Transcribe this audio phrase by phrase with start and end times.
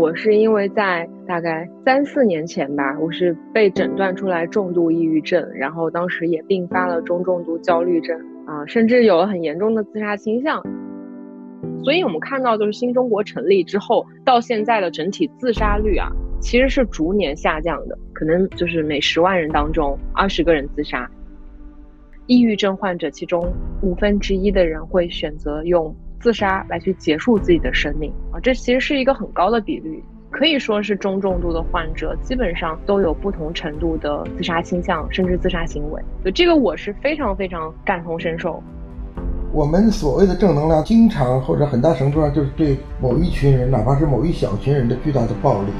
[0.00, 10.62] 我是因为在大概三四年前吧，我是被诊断出来重度抑郁症，然后当时也并发了中重度焦虑症啊，甚至有了很严重的自杀倾向。
[11.84, 16.08] 所以我们看到，就是新中国成立之后到现在的整体自杀率啊，
[16.40, 21.06] 其实是逐年下降的，可能就是每十万人当中二十个人自杀。
[22.26, 25.94] 抑郁症患者其中五分之一的人会选择用。
[26.20, 36.02] 自杀来去结束自己的生命啊，这其实是一个很高的比率，可以说是中重度的患者基本上都有不同程度的自杀倾向，甚至自杀行为。
[36.24, 38.62] 就这个我是非常非常感同身受。
[39.52, 45.72] 我们所谓的正能量，经常或者很大程度上就是对某一群人，哪怕是某一小群人的巨大的暴力。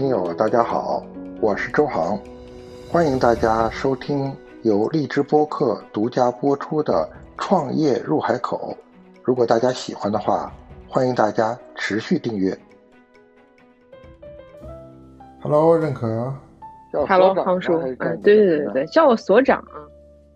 [0.00, 1.02] 听友，大家好，
[1.42, 2.18] 我是周航，
[2.90, 8.74] 欢迎大家收听由荔枝播客独家播出的《创业入海口》。
[9.22, 10.50] 如果大家喜欢的话，
[10.88, 12.58] 欢迎大家持续订阅。
[15.42, 16.32] Hello，认可。
[17.06, 17.74] Hello，康叔。
[17.80, 19.84] 嗯，对对对对叫我所长啊，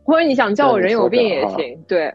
[0.05, 1.83] 或者你想叫我人有病也行。
[1.89, 2.15] 对。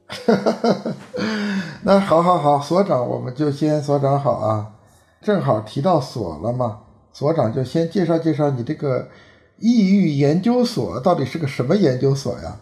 [1.81, 4.67] 那好好好，所长，我们就先所长好啊。
[5.19, 6.81] 正好提到所了嘛。
[7.19, 9.05] 所长就先介绍介绍你这个
[9.57, 12.57] 抑郁研究所到底是个什么研究所呀？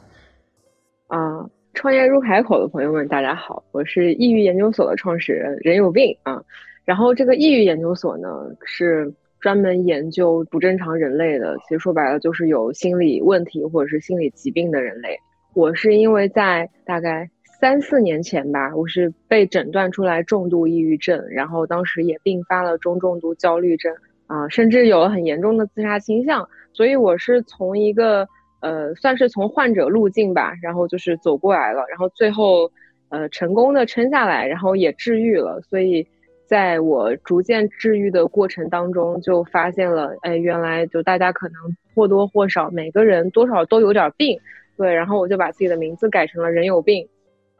[1.05, 6.43] 啊，创业入海口的朋友们，大家好，我是抑郁研究所的创始人任有病啊。
[6.85, 8.27] 然后这个抑郁研究所呢，
[8.65, 15.19] 是专门研究不正常人类的，其实说白了就是有心理问题或者是心理疾病的人类。
[15.53, 17.29] 我是因为在大概
[17.61, 23.93] 三四年前吧，我是被诊断出来重度抑郁症，然后当时也并发了中重度焦虑症。
[24.27, 28.27] 啊，甚至有了很严重的自杀倾向，所以我是从一个
[28.59, 32.69] 呃，算是从患者路径吧，然后就是走过来了，然后最后
[33.07, 35.61] 呃成功的撑下来，然后也治愈了。
[35.61, 36.05] 所以
[36.45, 41.55] 在我逐渐治愈的过程当中，就发现了，哎，原来就大家可能
[41.95, 44.37] 或多或少每个人多少都有点病，
[44.75, 47.07] 对，然后我就把自己的名字改成了人有病。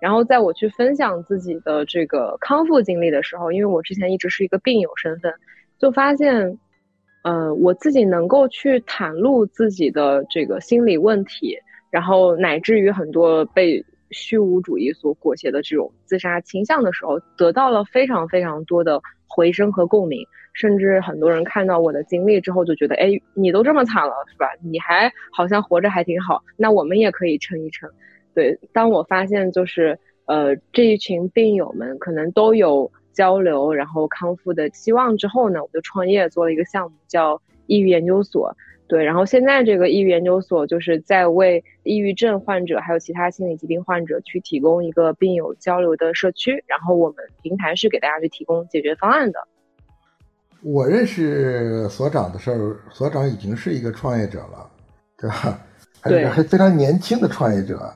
[0.02, 5.34] 然后在我去分享自己的这个康复经历的时候，因为我之前一直是一个病友身份。
[5.80, 6.58] 就发现，
[7.28, 11.58] 呃，我自己能够去袒露自己的这个心理问题，
[11.92, 24.48] 然后乃至于很多被虚无主义所裹挟的这种自杀倾向的时候，得到了非常非常多的回声和共鸣，甚至很多人看到我的经历之后就觉得，哎，你都这么惨了，是吧？
[24.64, 27.90] 你还好像活着还挺好，那我们也可以撑一撑。
[28.34, 32.90] 对，当我发现就是，呃，这一群病友们可能都有。
[33.17, 38.55] 交流，然后康复的希望之后呢，我就创业做了一个项目，叫抑郁研究所。
[38.88, 46.63] 对，然后现在这个抑郁研究所就是在为抑郁症患者还有其他心理疾病患者去提供一个病友交流的社区。
[46.67, 49.39] 然后我们平台是给大家去提供解决方案的。
[50.61, 54.69] 我认识所长的时候，所长已经是一个创业者了，
[55.17, 55.59] 对吧？
[56.03, 57.91] 对，还非常年轻的创业者。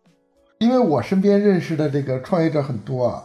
[0.58, 3.24] 因为我身边认识的这个创业者很多啊，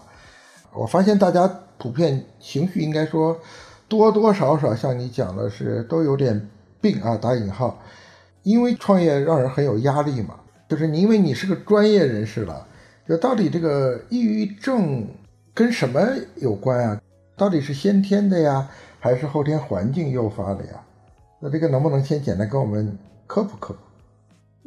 [0.75, 1.51] 我发现大家。
[1.79, 3.39] 普遍情绪应该说
[3.89, 6.49] 多多少少像你讲的是都有点
[6.81, 7.81] 病啊，打引号，
[8.43, 10.41] 因为创业让人很有压力嘛。
[10.69, 12.67] 就是你因为你是个专业人士了，
[13.09, 15.07] 就到底这个抑郁症
[15.55, 16.01] 跟什么
[16.37, 17.01] 有关啊？
[17.37, 20.83] 到底是先天的呀，还是后天环境诱发的呀？
[21.39, 23.81] 那这个能不能先简单跟我们科普科普？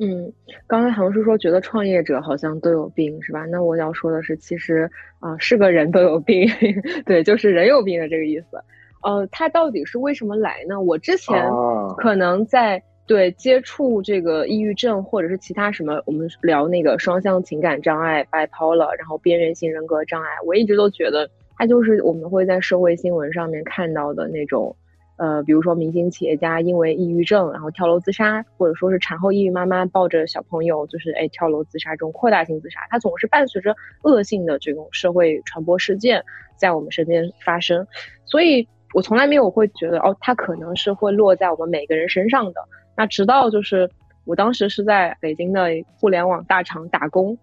[0.02, 0.32] 嗯，
[0.66, 3.46] 刚才唐叔说觉得创业者好像都有病，是吧？
[3.48, 4.90] 那我要说的是，其实
[5.20, 6.48] 啊，是个人都有病，
[7.06, 8.64] 对，就是人有病的这个意思。
[9.04, 10.80] 呃，他到底是为什么来呢？
[10.80, 11.50] 我之前
[11.98, 24.74] 可能在对接触这个抑郁症或者是其他什么，我们聊那个双向情感障碍 （bipolar），然后边缘型人格障碍，我一直都觉得它就是我们会在社会新闻上面看到的那种。
[25.20, 36.24] 呃，比如说明星企业家因为抑郁症，然后跳楼自杀，或者说是产后抑郁妈妈抱着小朋友，就是哎跳楼自杀这种扩大性自杀，它总是伴随着恶性的这种社会传播事件
[36.56, 37.86] 在我们身边发生，
[38.24, 42.62] 所以我从来没有会觉得哦，它可能是会落在我们每个人身上的。
[42.96, 43.90] 那直到就是
[44.24, 45.68] 我当时是在北京的
[46.00, 47.38] 互联网大厂打工，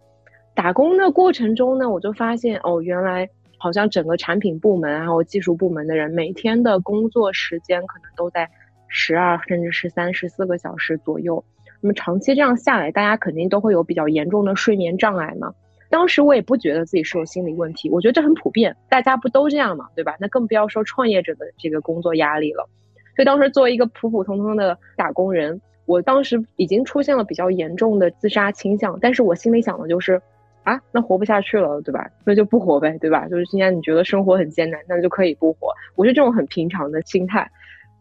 [0.54, 3.28] 打工的过程中呢，我就发现哦，原来。
[3.58, 8.50] 好像整个产品部门还有技术部门的人，每天的工作时间可能都在
[8.88, 11.44] 十二甚至十三、十四个小时左右。
[11.80, 15.52] 那么长期这样下来，大家肯定都会有比较严重的睡眠障碍嘛。
[15.88, 20.16] 当时我也不觉得自己是有心理问题，我觉得这很普遍，大家不都这样嘛，对吧？
[20.18, 22.68] 那更不要说创业者的这个工作压力了。
[23.14, 30.20] 所以当时作为一个普普通通的打工人，我当时已经出现了比较严重的自杀倾向，但是我心里想的就是，
[30.66, 32.10] 啊，那活不下去了，对吧？
[32.24, 33.28] 那就不活呗，对吧？
[33.28, 35.72] 就是今天你觉得生活很艰难，那就可以不活。
[35.94, 37.48] 我是这种很平常的心态。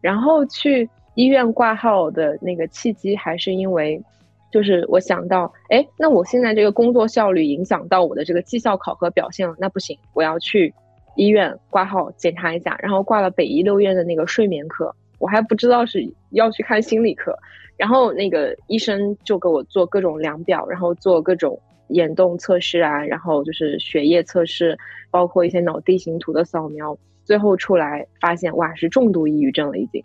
[0.00, 4.02] 然后去医院挂号的那个契机，还是因为，
[4.50, 10.74] 就是我想到，哎，那我现在这个工作效率影响到我的这个绩效考核表现了，那不行，我要去
[11.14, 12.76] 医院挂号检查一下。
[12.82, 14.92] 然后挂了北医六院的那个睡眠科。
[15.18, 17.32] 我还不知道是要去看心理科，
[17.76, 24.76] 然后那个医生就给我做各种量表，然后做各种眼动测试啊，然后就是血液测试，
[25.10, 30.02] 包括一些脑地形图的扫描，最后出来发现哇是重度抑郁症了已经，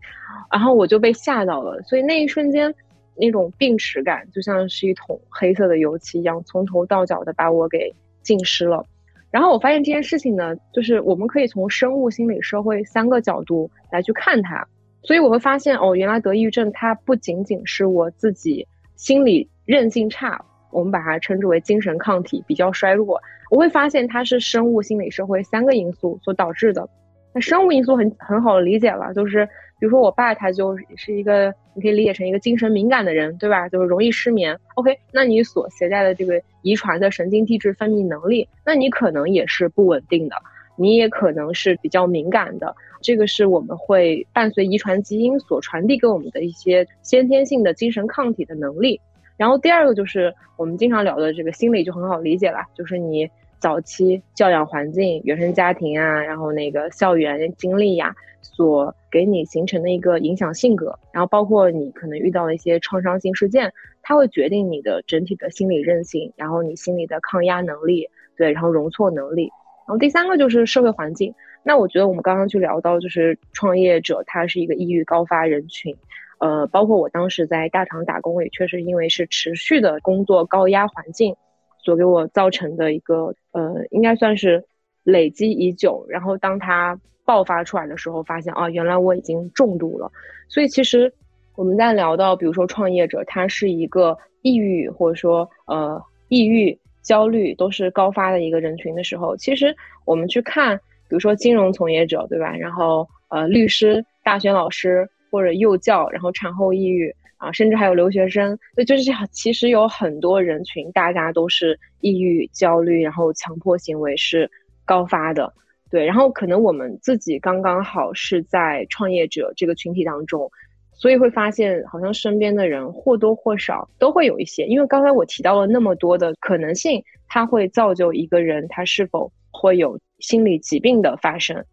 [0.51, 2.73] 然后我就被吓到了，所以那一瞬间
[3.15, 8.85] 那种病耻感就像是一桶黑色的油漆一样，从头到脚的把我给浸湿了。
[9.31, 14.67] 然后我发现这件事情呢，就是我们可以从生物、心理、社会三个角度来去看它。
[15.03, 18.67] 所以我会发现，哦，原来得抑郁症它不仅仅是我自己
[18.97, 23.21] 心理韧性差，我们把它称之为精神抗体比较衰弱。
[23.49, 26.87] 我会发现它是生物、心理、社会三个因素所导致的。
[27.33, 29.45] 那生物因素很很好理解了，就是
[29.79, 33.69] 比如说我爸他就是一个，你可以理解成一个精神敏感的人，对吧？
[33.69, 34.57] 就是容易失眠。
[34.75, 40.35] OK，那你所携带的这个遗传的神经递质分泌能力，那你可能也是不稳定的，
[40.75, 42.75] 你也可能是比较敏感的。
[43.01, 48.99] 这个是我们会伴随遗传基因所传递给我们的一些先天性的精神抗体的能力。
[49.41, 53.27] 然后第二个就是我们经常聊的这个心理就很好理解了，就是你
[53.57, 63.73] 早期教养环境、原生家庭啊，然后那个校园经历呀，所给你形成的一个影响性格，然后包括你可能遇到的一些创伤性事件，
[64.03, 69.49] 它会决定你的整体的心理韧性，然后你心理的抗压能力，对，然后容错能力。
[69.87, 71.33] 然后第三个就是社会环境。
[71.63, 75.95] 那我觉得我们刚刚去聊到，就是创业者他是一个抑郁高发人群，
[76.41, 81.35] 呃，包括我当时在大厂打工，也确实因为是持续的工作高压环境，
[81.83, 84.65] 所给我造成的一个呃，应该算是
[85.03, 86.03] 累积已久。
[86.09, 90.11] 然后当它爆发出来的时候，发现啊，原来我已经重度了。
[90.49, 91.13] 所以其实
[91.55, 100.79] 我们在聊到，比如说创业者他是一个抑郁或者说呃抑郁焦虑都是高发的一个人群的时候，其实我们去看。
[101.07, 102.55] 比如说金融从业者，对吧？
[102.55, 114.51] 然后呃，律师、大学老师或者幼教，然后产后抑郁啊，甚至还有留学生，那，就是其实有很多人群，大家都是抑郁、焦虑，然后强迫行为是
[114.85, 115.51] 高发的，
[115.89, 116.05] 对。
[116.05, 120.51] 然后可能我们自己刚刚好是在创业者这个群体当中，
[120.93, 129.99] 所以会发现好像身边的人或多或少都会有一些，因为刚才我提到了那么多的可能性，它会造就一个人他是否会有。
[130.21, 131.65] 心理疾病的发生，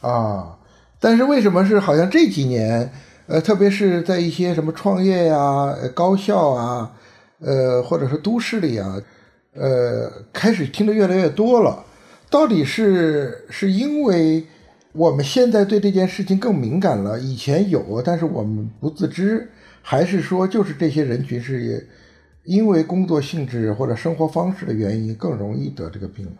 [0.00, 0.56] 啊，
[1.00, 2.88] 但是为什么是好像这几年，
[3.26, 6.92] 呃，特别是在一些什么创业呀、高校啊，
[7.40, 9.02] 呃，或者是都市里啊，
[9.54, 11.84] 呃，开始听得越来越多了。
[12.30, 14.44] 到底是是因为
[14.92, 19.48] 我们现在对这件事情更敏感了，以前有，但是我们不自知，
[19.82, 21.86] 还是说就是这些人群是
[22.44, 26.38] 因为工作性质或者生活方式的原因更容易得这个病呢？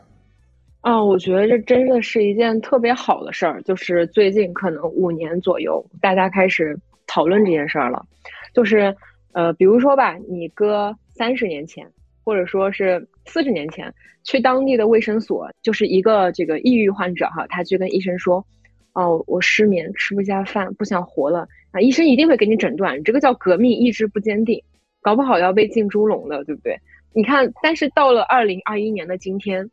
[0.86, 6.78] 啊，我觉得这真的是一件特别好的事儿，就是最近可能五年左右，大家开始
[7.08, 8.06] 讨论这件事儿了。
[8.54, 8.94] 就是，
[9.32, 11.90] 呃，比如说吧，你搁三十年前，
[12.24, 18.46] 或者说是四十年前，去当地的卫生所，就是一个这个抑郁患者哈，他去跟医生说，
[18.92, 24.62] 哦，我失眠，吃不下饭，不想活了啊，医生一定会给你诊断，这个叫革命意志不坚定，
[25.02, 26.78] 搞不好要被进猪笼的，对不对？
[27.12, 29.68] 你看，但是到了二零二一年的今天。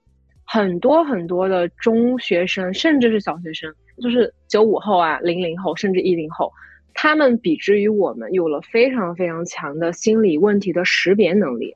[0.45, 6.51] 很多很多的中学生，甚至是小学生，就是九五后啊、零零后，甚至一零后，
[6.93, 11.73] 他们比之于我们有了非常非常强的心理问题的识别能力。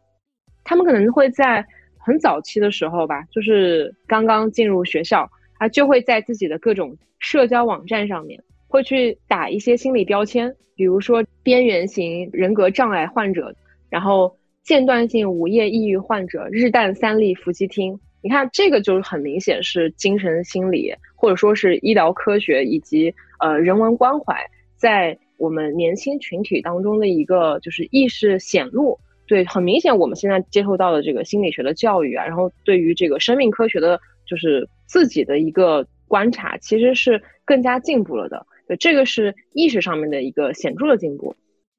[0.63, 1.65] 他们可能会在
[1.97, 13.55] 很早期的时候吧，就是刚刚进入学校啊，就会在自己的各种社交网站上面，会去打一些心理标签，比如说边缘型人格障碍患者，
[13.89, 17.97] 然后间断性午夜抑郁患者，日啖三粒伏羲听。
[18.27, 24.35] 你看，这个就是很明显是精神心理，或者说是医疗科学以及呃人文关怀，
[24.75, 28.99] 在我们年轻群体当中的一个就是意识显露。
[29.27, 38.45] 对，很明显，我们现在接受到的这个心理学的教育啊，然后对于这个生命科学的，就是自己的一个观察，其实是更加进步了的。
[38.67, 41.33] 对，这个是意识上面的一个显著的进步。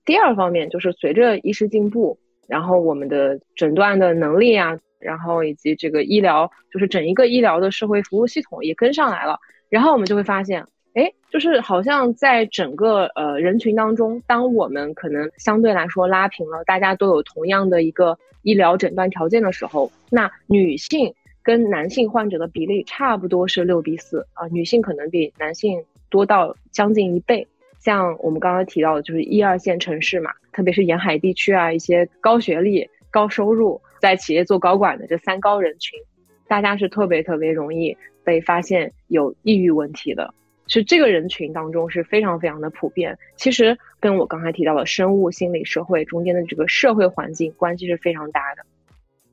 [0.07, 4.79] 第二方面就是随着意识进步，然后我们的诊断的能力啊。
[4.99, 9.39] 然后以及这个医疗，就是整一个医疗的社会服务系统也跟上来了。
[9.69, 10.65] 然后我们就会发现，
[10.95, 27.47] 哎，就是好像在整个呃人群当中，当我们可能相对来说拉平了，大家都有同样的一个医疗诊断条件的时候，那女性跟男性患者的比例差不多是六比四啊，女性可能比男性多到将近一倍。
[27.79, 35.99] 像我们刚刚提到的，就是一二线城市嘛，特别是沿海地区啊，一些高学历、高收入，在企业做高管的这三高人群，
[36.47, 40.35] 大家是特别特别容易被发现有抑郁问题的。
[40.71, 43.19] 是这个人群当中是非常非常的普遍。
[43.37, 48.63] 其实跟我刚才提到的生物、心理、社会中间的这个社会环境关系是非常大的。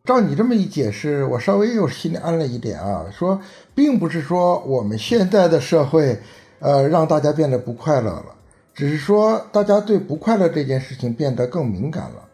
[0.06, 3.06] 照你这么一解释，我稍微又心里安了一点啊。
[3.12, 3.42] 说
[3.74, 6.18] 并不是说我们现在的社会，
[6.60, 8.36] 呃，让大家变得不快乐了，
[8.74, 12.25] 只是说大家对不快乐这件事情变得更敏感了。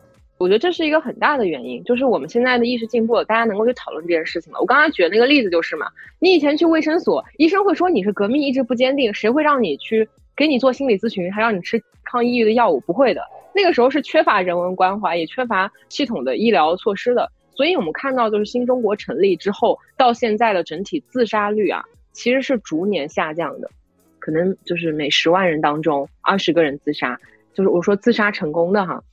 [0.42, 4.60] 我觉得这是一个很大的原因，就是我们现在的意识进步了，大家能够去讨论这件事情了。
[4.60, 5.86] 我刚才举的那个例子就是嘛，
[6.18, 12.80] 你以前去卫生所，医生会说你是革命意志不坚定，谁会让你去给你做心理咨询，还让你吃抗抑郁的药物？
[12.80, 13.22] 不会的。
[13.54, 17.32] 那个时候是缺乏人文关怀，也缺乏系统的医疗措施的。
[17.54, 23.70] 所以我们看到，就是新中国成立之后到现在的整体自杀率啊，其实是逐年下降的，
[24.18, 27.20] 可能就是每十万人当中二十个人自杀，
[27.54, 29.04] 就是我说自杀成功的哈。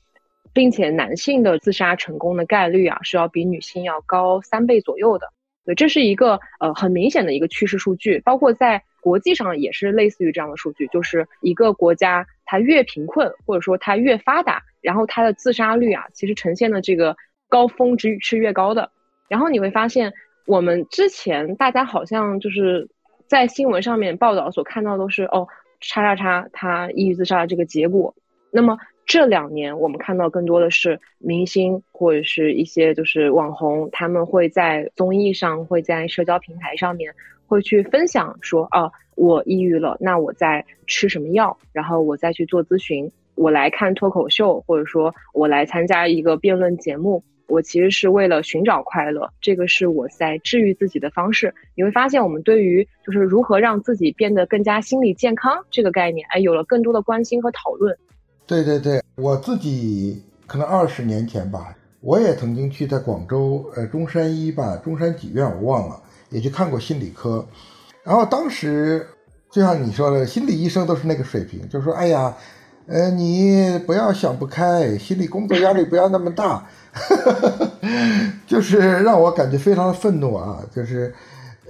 [0.58, 5.28] 并且男性的自杀成功的概率啊是要比女性要高三倍左右的，
[5.64, 17.16] 对，这是一个呃很明显的一个趋势数据，包括在国际上也是类似于这样的数据，就是一个国家它越贫困或者说它越发达，然后它的自杀率啊其实呈现的这个
[17.48, 18.90] 高峰值是越高的。
[19.28, 20.12] 然后你会发现，
[20.44, 22.88] 我们之前大家好像就是
[23.28, 25.46] 在新闻上面报道所看到都是哦
[25.78, 28.12] 叉叉叉他抑郁自杀的这个结果，
[28.50, 28.76] 那么。
[29.08, 37.14] 这两年，我们看到更多的是明星或者是一些就是网红，他们会在综艺上，会在社交平台上面，
[37.46, 51.54] 会去分享说，啊，我抑郁了，那我在吃什么药，然后我再去做咨询，我来看脱口秀，或者说我来参加一个辩论节目，我其实是为了寻找快乐，这个是我在治愈自己的方式。
[51.74, 57.96] 你会发现，我们对于就是如何让自己变得更加心理健康这个概念，哎，有了更多的关心和讨论。
[58.48, 66.00] 对对对，我自己可能二十年前吧，我也曾经去在广州，呃，中山医吧，中山几院我忘了，
[66.30, 67.46] 也去看过心理科。
[68.02, 69.06] 然后当时
[69.50, 72.34] 就像你说的，心理医生都是那个水平，就说，哎呀，
[72.86, 76.66] 呃，你不要想不开，心理工作压力不要那么大，
[78.48, 81.14] 就是让我感觉非常的愤怒啊，就是，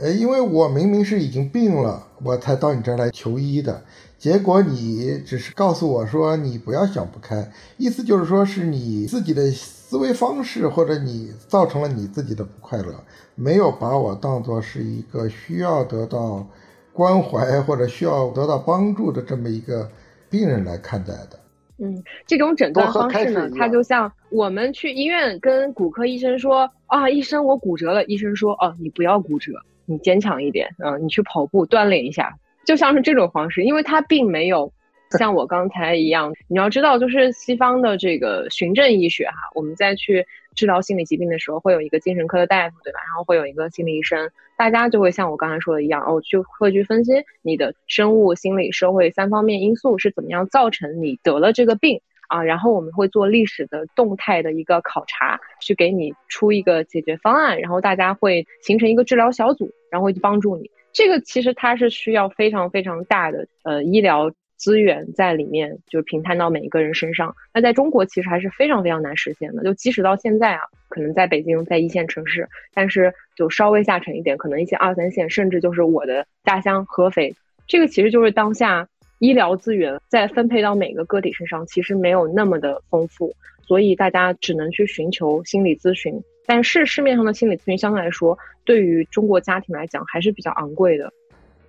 [0.00, 3.82] 呃，因为我明明是已经病了，我才到你这儿来求医的。
[4.18, 12.92] 结果你只是告诉我说你不要想不开，意思就是说是你自己的思维方式或者你造成了你自己的不快乐，
[13.37, 16.44] 没有把我当做是一个需要得到
[16.92, 19.88] 关怀或者需要得到帮助的这么一个
[20.28, 21.38] 病人来看待的。
[21.78, 29.52] 嗯，这种诊断方式呢，它就像我们去医院跟骨科医生说啊，医生我骨折了，医生说哦你不要骨折，
[29.87, 32.37] 你坚强一点，嗯，你去跑步锻炼一下。
[32.68, 34.70] 就像是这种方式，因为它并没有
[35.18, 36.34] 像我刚才一样。
[36.48, 43.00] 你要知道，就是西方的这个循证医学哈，我们在去治疗心理疾病的时候，会有一个精神科的大夫，对吧？
[43.06, 52.42] 然后会有一个心理医生，大家就会像我刚才说的一样，哦，就会去分析你的生物、心理、社会三方面因素是怎么样造成你得了这个病啊。
[52.42, 60.70] 然后我们会做历史的动态的一个考察，去给你出一个解决方案，然后大家会形成一个治疗小组，然后会去帮助你。
[60.92, 67.35] 这个其实它是需要非常非常大的呃医疗资源在里面，就是平摊到每一个人身上。
[67.54, 69.62] 那在中国其实还是非常非常难实现的。
[69.62, 77.33] 就即使到现在啊，可能在北京在一线城市，但是就稍微下沉一点，可能一些二三线，甚至就是我的家乡合肥，
[77.68, 78.88] 这个其实就是当下
[79.21, 86.21] 医疗资源在分配到每个个体身上，其实没有那么的丰富，所以大家只能去寻求心理咨询。
[86.49, 91.12] 但是市面上的心理咨询相对来说，对于中国家庭来讲还是比较昂贵的。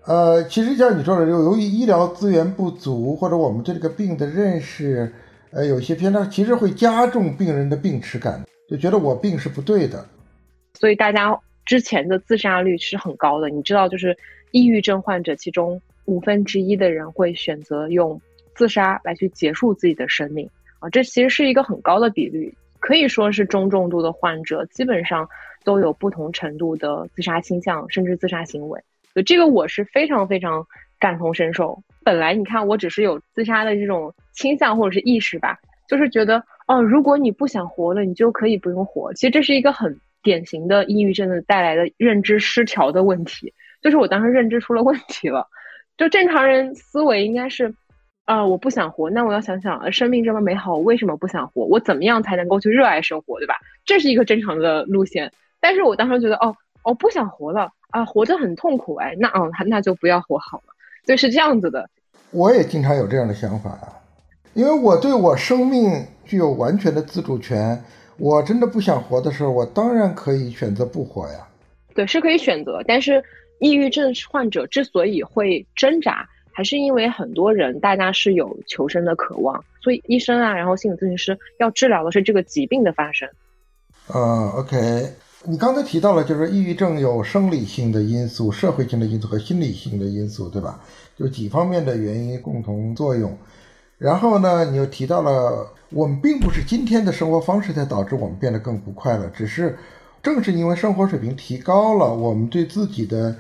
[0.06, 5.12] 呃，其实像你说的，由由于医疗资源不足，或者我们对这个病的认识，
[5.52, 10.06] 呃，有些偏差，其实会加重病人的病耻感，就觉得我病是不对的。
[10.76, 13.50] 所以大家之前的自杀率是很高的。
[13.50, 14.18] 你知道，就是
[14.52, 18.20] 抑郁症患者其中五分之一的人会选择用
[18.56, 22.54] 自杀来去结束自己的生命啊，这其实是一个很高的比率。
[22.80, 25.30] 可以说是中重度的患者，基本上
[25.64, 28.82] 都有不同程度的自杀倾向，甚至自杀行为。
[29.14, 30.66] 所以这个我是非常非常
[31.00, 31.84] 感同身受。
[32.04, 35.58] 本来你看，我只是有自杀的这种倾向或者是意识吧，
[35.88, 39.14] 就是觉得哦，如果你不想活了，你就可以不用活。
[39.14, 45.48] 其实这是一个很典型的抑郁症的带来的认知失调的问题，就是我当时认知出了问题了。
[45.98, 47.74] 就正常人思维应该是，
[48.30, 51.66] 啊，我不想活，那我要想想，生命这么美好，我为什么不想活？
[51.66, 53.56] 我怎么样才能够去热爱生活，对吧？
[53.86, 55.32] 这是一个正常的路线。
[55.60, 60.74] 但是我当时觉得，哦，我不想活了啊，活着很痛苦，哎，那哦，那就不要活好了，
[61.08, 61.90] 就是这样子的。
[62.30, 63.98] 我也经常有这样的想法啊，
[64.54, 67.84] 因为我对我生命具有完全的自主权。
[68.20, 71.48] 我真的不想活的时候，我当然可以选择不活呀。
[71.96, 72.84] 对，是可以选择。
[72.86, 73.24] 但是，
[73.60, 83.29] 抑郁症患者之所以会挣扎，还是因为很多人大家是有求生的渴望，所以医生啊，然后心理咨询师要治疗的是这个疾病的发生。
[84.13, 85.13] 嗯，OK，
[85.44, 90.79] 你刚才提到了，就是抑郁症有生理性的因素、社会性的因素和心理性的因素，对吧？
[91.18, 93.38] 就几方面的原因共同作用。
[93.98, 99.77] 然后呢，你又提到了，我们并不是今天的生活方式才导致我们变得更不快乐，只是
[100.24, 103.36] 正是因为生活水平提高了，我们对自己的，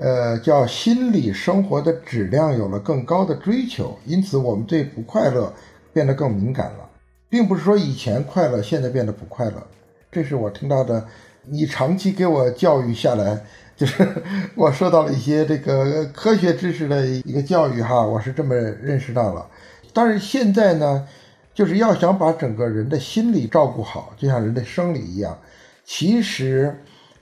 [0.00, 5.52] 呃，叫心理生活的质量有了更高的追求，因此我们对不快乐
[5.92, 6.88] 变得更敏感了，
[7.28, 9.62] 并不是说以前快乐，现在变得不快乐。
[10.10, 11.06] 这是我听到的，
[11.44, 13.44] 你长期给我教育下来，
[13.76, 14.08] 就是
[14.56, 19.46] 我受到了一些这个科学知识的一个教育哈，我是这么认识到了。
[19.92, 21.06] 但是现在呢，
[21.52, 25.38] 就是要想把整个人的心理照顾好，就像人的生理一样，
[25.84, 26.74] 其实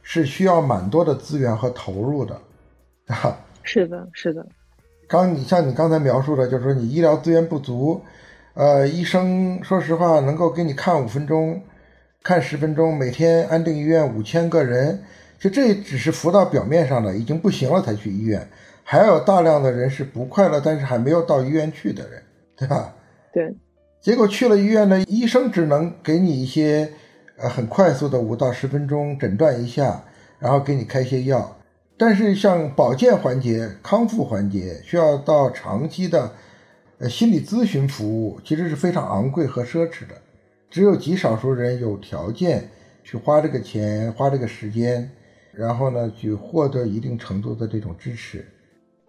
[0.03, 2.41] 是需要蛮多的资源和投入的，
[3.09, 3.37] 啊。
[3.65, 4.47] 是的，是的。
[5.09, 8.01] 刚你像你刚才描述的，就是说你医疗资源不足，
[8.55, 11.63] 呃，医生说实话能够给你看五分钟，
[12.23, 15.03] 看十分钟，每天安定医院五千个人，
[15.39, 18.49] 就这只是浮到表面上的，已经不行了才去医院，
[18.85, 22.23] 还有大量的人是不快乐，但是还没有到医院去的人。
[22.57, 22.93] 对吧？
[23.33, 23.55] 对，
[24.01, 26.91] 结果去了医院呢，医生只能给你一些，
[27.37, 30.03] 呃，很快速的五到十分钟诊断一下，
[30.41, 31.57] 然后给你开些药。
[31.99, 36.33] 但是像保健环节、康复环节，需要到长期的，
[36.99, 40.15] 呃，心理咨询服务，其实是非常昂贵和奢侈的。
[40.71, 42.69] 只有极少数人有条件
[43.03, 45.11] 去花这个钱、花这个时间，
[45.53, 48.47] 然后呢，去获得一定程度的这种支持。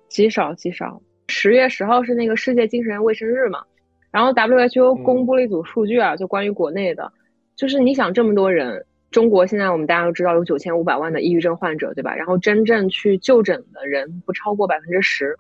[0.08, 1.00] 极少，极少。
[1.28, 3.62] 十月十号是那个世界精神卫生日嘛，
[4.10, 7.14] 然后 WHO 公布了一组数据啊，就关于国内的，
[7.56, 12.16] 就是你想这么多人，中国现在我们大家都知道有九千五百万的抑郁症患者，对吧？
[12.16, 15.36] 然后真正去就诊的人不超过百分之十，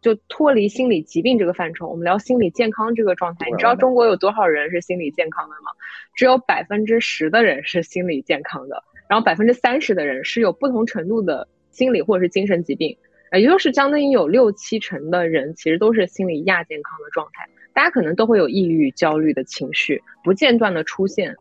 [0.00, 5.70] 就脱离心理疾病这个范畴，我们聊心理健康这个状态，你知道中国有多少人是心理健康的吗？
[6.16, 12.96] 只有百分之十的人是心理健康的，然后百分之三十的人是有不同程度的心理或者是精神疾病。
[13.30, 21.36] 也就是相当于有六七成的人其实都是心理亚健康的状态，大家可能都会有抑郁、焦虑的情绪不间断的出现。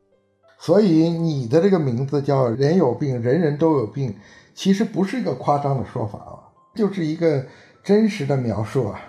[0.61, 4.13] 所以你的这个名字叫“人有病，人人都有病”，
[4.53, 6.37] 其实不是一个夸张的说法啊，
[6.75, 7.43] 就是一个
[7.83, 9.01] 真实的描述啊。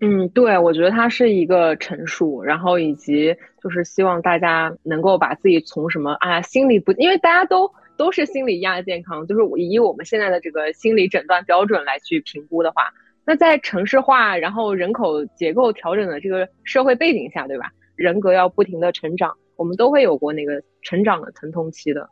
[0.00, 7.70] 嗯，对，我觉得它是一个陈述，然后以及就是希望大家能够把自己从什么啊心理不，因为大家都。
[7.98, 12.84] 都是心理亚健康，就是以我们现在的这个心理诊断标准来去评估的话，
[13.26, 17.70] 那在城市化，然后人口结构调整的这个社会背景下，对吧？
[17.96, 22.08] 人格要不停的成长，我们都会有过那个成长的疼痛期的。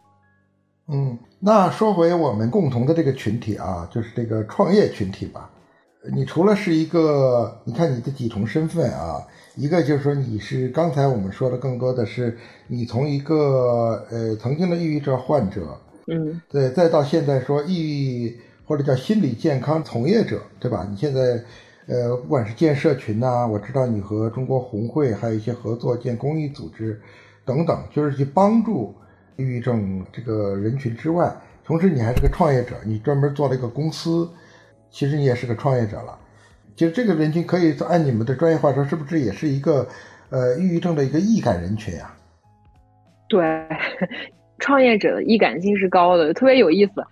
[0.87, 5.51] 嗯，那说回我们共同的这个群体啊，就是这个创业群体吧。
[6.13, 9.27] 你除了是一个，你看你的几重身份啊。
[9.57, 20.87] 一个就是说，你是刚才我们说的，更多的是你从一个呃曾经的抑郁症患者，嗯，对，再到现在说抑郁或者叫心理健康从业者，对吧？
[20.89, 21.43] 你现在
[21.87, 27.01] 呃不管是建社群呐，我知道你和中国红会还有一些合作建公益组织
[27.49, 28.95] 等等，就是去帮助
[29.37, 31.35] 抑郁症这个人群之外，
[31.65, 34.29] 同时你还是个创业者，你专门做了一个公司，
[34.91, 36.19] 其实你也是个创业者了。
[36.77, 39.89] 其实这个人群可以按你们的专业话说，是不是也是一个，
[40.29, 42.15] 呃，抑郁症的一个易感人群呀？
[43.29, 43.67] 对，
[44.61, 47.03] 创业者的易感性是高的，特别有意思。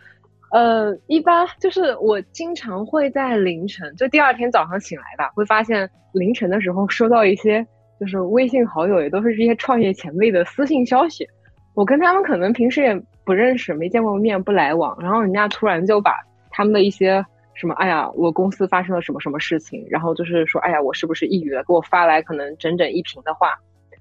[0.53, 7.67] 呃，一般就是我经常会在凌晨，就第二天早上醒来吧，会发现凌晨的时候收到一些，
[7.99, 11.27] 就是微信好友也都是这些创业前辈的私信消息。
[11.75, 16.17] 我跟他们可能平时也不认识，没见过面，不来往，然后人家突然就把
[16.51, 17.25] 他们的一些。
[17.59, 17.73] 什么？
[17.77, 19.83] 哎呀，我公司发生了什么什么事情？
[19.89, 21.65] 然后就是说，哎呀，我是不是抑郁了？
[21.65, 23.55] 给我发来可能整整一屏的话，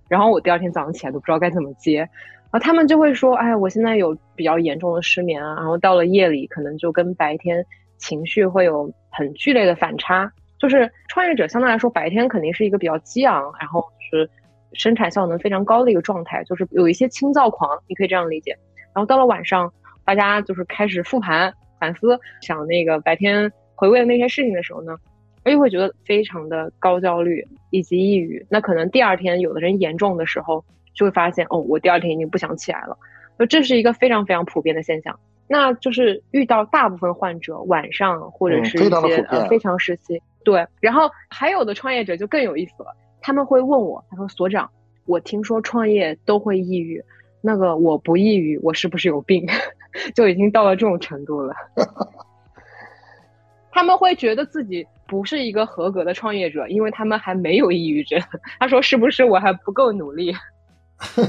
[0.10, 2.00] 然后我第二天早上起来都不知道该怎么接。
[2.00, 7.66] 然后他们就会说，哎，我现在有比较严重的失眠啊，然后到了夜里可能就跟白天
[7.98, 10.30] 情绪会有很剧烈的反差。
[10.65, 14.28] 就是创业者相对来说，白天肯定是一个比较激昂，然后是
[14.73, 18.58] 生产效能非常高的一个状态，就是有一些轻躁狂，你可以这样理解。
[18.91, 19.71] 然后到了晚上，
[20.04, 21.54] 大家就是开始复盘。
[21.80, 24.97] 反思想那个白天回味的那些事情的时候呢，
[25.43, 28.43] 而且会觉得非常的高焦虑以及抑郁。
[28.49, 32.97] 那可能第二天有的人严重的时候，就会发现哦，我第二天已经不想起来了。
[33.38, 35.19] 那这是一个非常非常普遍的现象。
[35.47, 40.66] 那就是遇到大部分患者晚上或者是一些呃非常时期，对。
[40.80, 44.70] 然后还有的创业者就更有意思了，他们会问我，他说所长，
[45.06, 47.04] 我听说创业都会抑郁，
[47.42, 49.46] 那个我不抑郁，我是不是有病？
[50.16, 51.54] 就已经到了这种程度了。
[53.72, 58.22] 他们会觉得自己不是一个合格的创业者，因为他们还没有抑郁症。
[58.58, 60.34] 他说：“是不是我还不够努力？”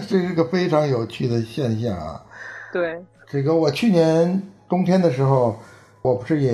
[0.09, 2.25] 这是个非常有趣的现象啊！
[2.73, 5.59] 对，这个我去年冬天的时候，
[6.03, 6.53] 我不是也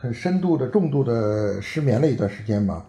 [0.00, 2.84] 很深度的、重度的失眠了一段时间嘛？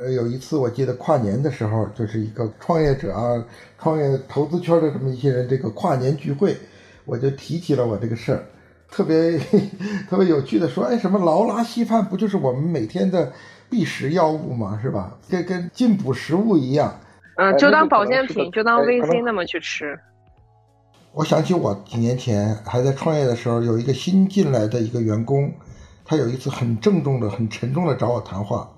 [0.00, 3.44] 呃，有一次我记得跨年的时候，就是一个创业者啊、
[3.78, 6.56] 创业投资圈的这么一些人，这个跨年聚会，
[7.04, 8.42] 我就提起了我这个事儿。
[8.90, 9.38] 特别
[10.08, 13.32] 特别有趣的说，哎，什么劳拉稀饭不就是我们每天的
[13.68, 14.78] 必食药物吗？
[14.82, 15.18] 是吧？
[15.28, 16.98] 跟跟进补食物一样。
[17.36, 19.98] 嗯，就当保健品，就当 VC 那么去吃。
[21.12, 25.50] 我想起我几年前还在创业的时候，有一个新进来的一个员工，
[26.06, 28.70] 他有一次很郑重的、很沉重的找我谈话。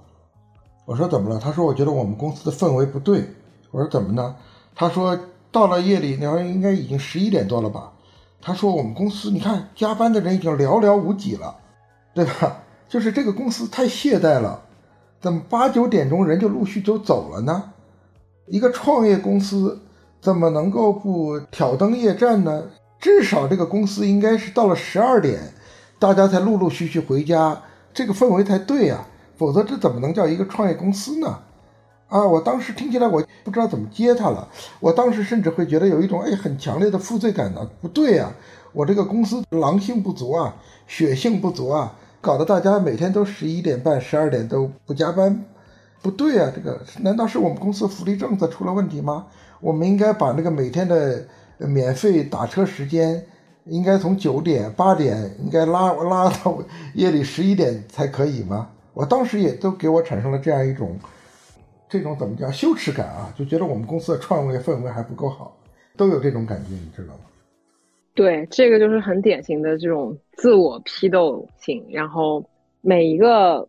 [0.86, 1.38] 我说怎么了？
[1.38, 3.22] 他说我觉得我们公司的氛围不对。
[3.70, 4.34] 我说怎么呢？
[4.74, 5.18] 他说
[5.52, 7.92] 到了夜里，那会应该已经十一点多了吧。
[8.40, 11.56] 他说：“我们公司，你看加班的人已经寥寥无几了，
[12.14, 12.62] 对吧？
[12.88, 14.62] 就是这个公司太懈怠了，
[15.20, 17.72] 怎么八九点钟人就陆续就走了呢？
[18.46, 19.82] 一个创业公司
[20.20, 22.64] 怎么能够不挑灯夜战呢？
[22.98, 25.52] 至少这个公司应该是到了十二点，
[25.98, 27.60] 大家才陆陆续续回家，
[27.92, 29.04] 这个氛围才对呀，
[29.36, 31.38] 否则这怎么能叫一个创业公司呢？”
[32.08, 34.48] 啊，我当时听起来我不知道怎么接他了。
[34.80, 37.68] 我当时甚至会觉得有一种哎很强烈的负罪感呢。
[37.82, 38.32] 不对呀，
[38.72, 40.54] 我这个公司狼性不足啊，
[40.86, 45.44] 血性不足啊，搞得大家每天都十一点半、十二点都不加班，
[46.00, 46.50] 不对呀。
[46.54, 49.26] 这个难道是我们公司福利政策出了问题吗？
[49.60, 51.26] 我们应该把那个每天的
[51.58, 53.26] 免费打车时间，
[53.68, 56.58] 应该从九点、八点应该拉 拉到
[56.94, 58.70] 夜里十一点才可以吗？
[58.94, 60.98] 我当时也都给我产生了这样一种。
[61.90, 63.32] 这种怎么讲羞耻感啊？
[63.34, 65.56] 就觉得我们公司的创业氛围还不够好，
[65.96, 67.20] 都有这种感觉，你知道吗？
[68.12, 71.82] 对，这个就是很典型的这种自我批斗性。
[71.90, 72.44] 然后
[72.82, 73.66] 每一个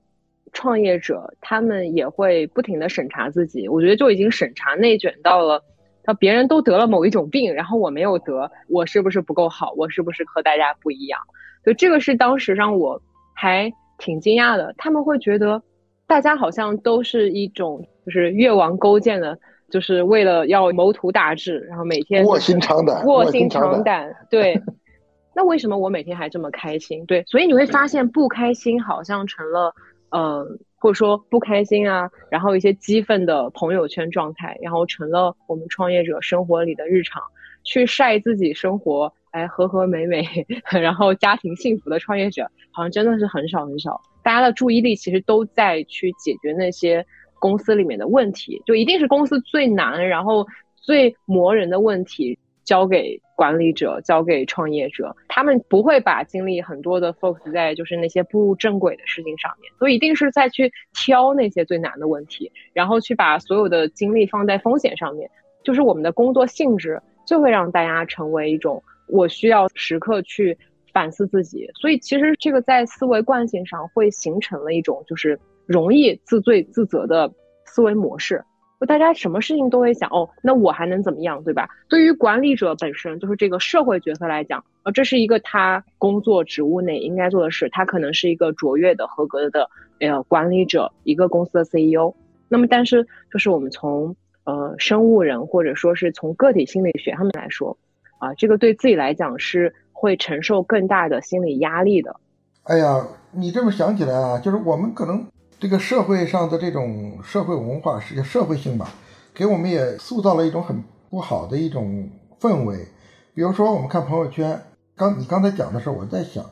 [0.52, 3.70] 创业者，他们也会不停的审查自己。
[3.70, 5.64] 我觉得就已经审查内卷到了，
[6.04, 9.74] 他别人都得了某一种病，然后我没有得，我是不是不够好？
[9.78, 11.20] 我是不是和大家不一样？
[11.64, 13.02] 所以这个是当时让我
[13.34, 14.74] 还挺惊讶的。
[14.78, 15.62] 他们会觉得
[16.08, 17.86] 大家好像都是一种。
[18.06, 19.38] 就是越王勾践的，
[19.70, 24.12] 就是为了要谋图大志，然后每天卧薪尝胆，卧薪尝胆。
[24.32, 24.60] 对，
[25.36, 27.06] 那为什么我每天还这么开心？
[27.06, 29.76] 对，所以你会发现不开心好像成了，
[30.10, 30.44] 呃，
[30.80, 37.22] 或者说不开心啊，然后一些激愤的朋友圈状态，然后成了我们创业者生活里的日常，
[37.64, 40.26] 去晒自己生活，哎，和和美美，
[40.82, 44.02] 然后家庭幸福的创业者，好像真的是很少很少。
[44.24, 47.06] 大家的注意力其实都在去解决那些。
[47.42, 52.38] 公司里面的问题，就一定是公司最难，然后最磨人的问题
[52.70, 65.28] 交给管理者，交给创业者，他们不会把精力很多的 focus 在就是那些步入正轨的事情上面，所以一定是在去挑那些最难的问题，然后去把所有的精力放在风险上面，
[65.64, 70.56] 就是我们的工作性质就会让大家成为一种我需要时刻去
[70.94, 75.40] 反思自己，所以其实这个在思维惯性上会形成了一种就是。
[75.70, 77.32] 容易自罪自责的
[77.64, 78.44] 思维模式，
[78.86, 81.70] 大家什么事情都会想哦，那我还能怎么样，对吧？
[81.90, 92.14] 对于管理者本身，就是这个社会角色来讲，呃，这是一个他工作职务内应该做的事，他可能是一个卓越的、合格的呃管理者，一个公司的 CEO。
[92.48, 94.16] 那么，但是就是我们从
[94.46, 97.78] 呃生物人或者说是从个体心理学上面来说，
[98.18, 102.16] 啊，这个对自己来讲是会承受更大的心理压力的。
[102.64, 105.28] 哎呀，你这么想起来啊，就是我们可能。
[105.60, 108.90] 这个社会上的这种社会文化是社会性吧，
[109.34, 112.88] 给我们也塑造了一种很不好的一种氛围。
[113.34, 114.62] 比如说，我们看朋友圈，
[114.96, 116.46] 刚你刚才讲的时候，我在想，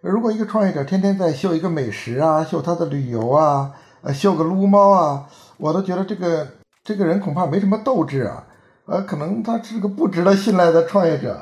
[0.00, 6.48] 如果一个创业者天天在秀一个美食啊，秀他的旅游啊，呃，秀个撸猫啊，我都觉得这个
[6.82, 8.46] 这个人恐怕没什么斗志啊，
[8.86, 11.38] 呃，可能他是个不值得信赖的创业者。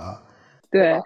[0.69, 1.01] 对。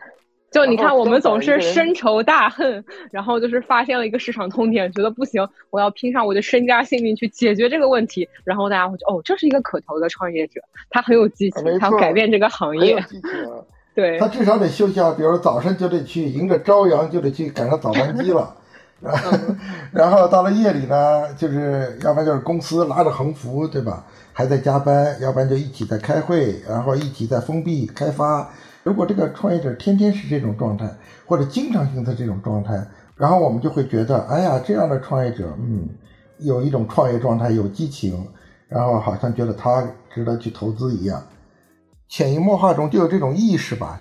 [0.51, 8.27] 就你看，我们总是深仇大恨，然后就是发现了一个市场痛点，觉得不行，我要拼上我的身家性命去解决这个问题。
[8.45, 13.05] 然后大家会觉得，哦，这是一个可投的创业者，他很有激情，他要改变这个行业。
[13.95, 18.55] 对，他至少得休息啊，比如早晨就得去迎着朝阳，就得去赶上早班机了。
[19.93, 24.05] 然后到了夜里呢，就是要不然就是公司拉着横幅，对吧？
[24.33, 28.51] 还在加班，要不然就一起在开会，然后一起在封闭开发。
[28.89, 30.91] 如果这个创业者天天是这种状态，
[31.27, 32.83] 或者经常性的这种状态，
[33.17, 35.87] 然后我们就会觉得，哎呀，这样的创业者，嗯，
[36.39, 38.27] 有一种创业状态，有激情，
[38.67, 41.23] 然后好像觉得他值得去投资一样，
[42.09, 44.01] 潜移默化中就有这种意识吧。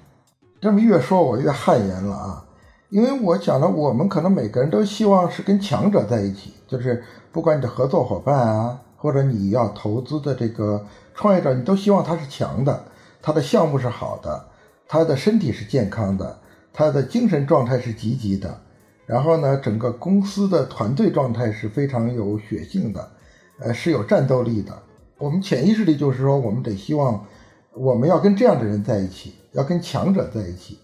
[0.61, 2.45] 这么越说，我越汗颜了啊。
[2.89, 12.81] 因为我讲了，我们可能每个人都希望是跟强者在一起，就是不管你的合作伙伴啊，或者你要投资的这个创业者，你都希望他是强的，
[13.21, 14.45] 他的项目是好的，
[14.87, 16.39] 他的身体是健康的，
[16.71, 18.61] 他的精神状态是积极的，
[19.05, 23.11] 然后呢，整个公司的团队状态是非常有血性的，
[23.59, 24.71] 呃，是有战斗力的。
[25.17, 27.25] 我们潜意识里就是说，我们得希望
[27.73, 30.77] 我们要跟这样的人在一起，要跟强者在一起。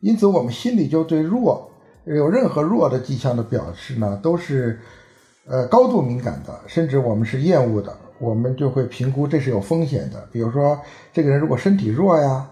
[0.00, 1.70] 因此，我们心里就对弱
[2.04, 4.80] 有任何弱的迹象的表示呢，都是
[5.46, 7.94] 呃高度敏感的，甚至我们是厌恶的。
[8.18, 10.28] 我们就会评估这是有风险的。
[10.30, 10.78] 比如说，
[11.12, 12.48] 这个人如果身体弱呀，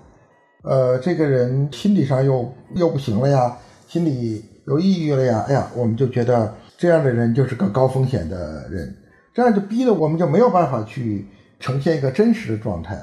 [0.62, 8.94] 呃，这个人心理上又又不行了呀，心理有抑郁了呀，哎呀，我们就觉得这样的人就是个高风险的人。
[9.32, 11.24] 这样就逼得我们就没有办法去
[11.60, 13.00] 呈现一个真实的状态，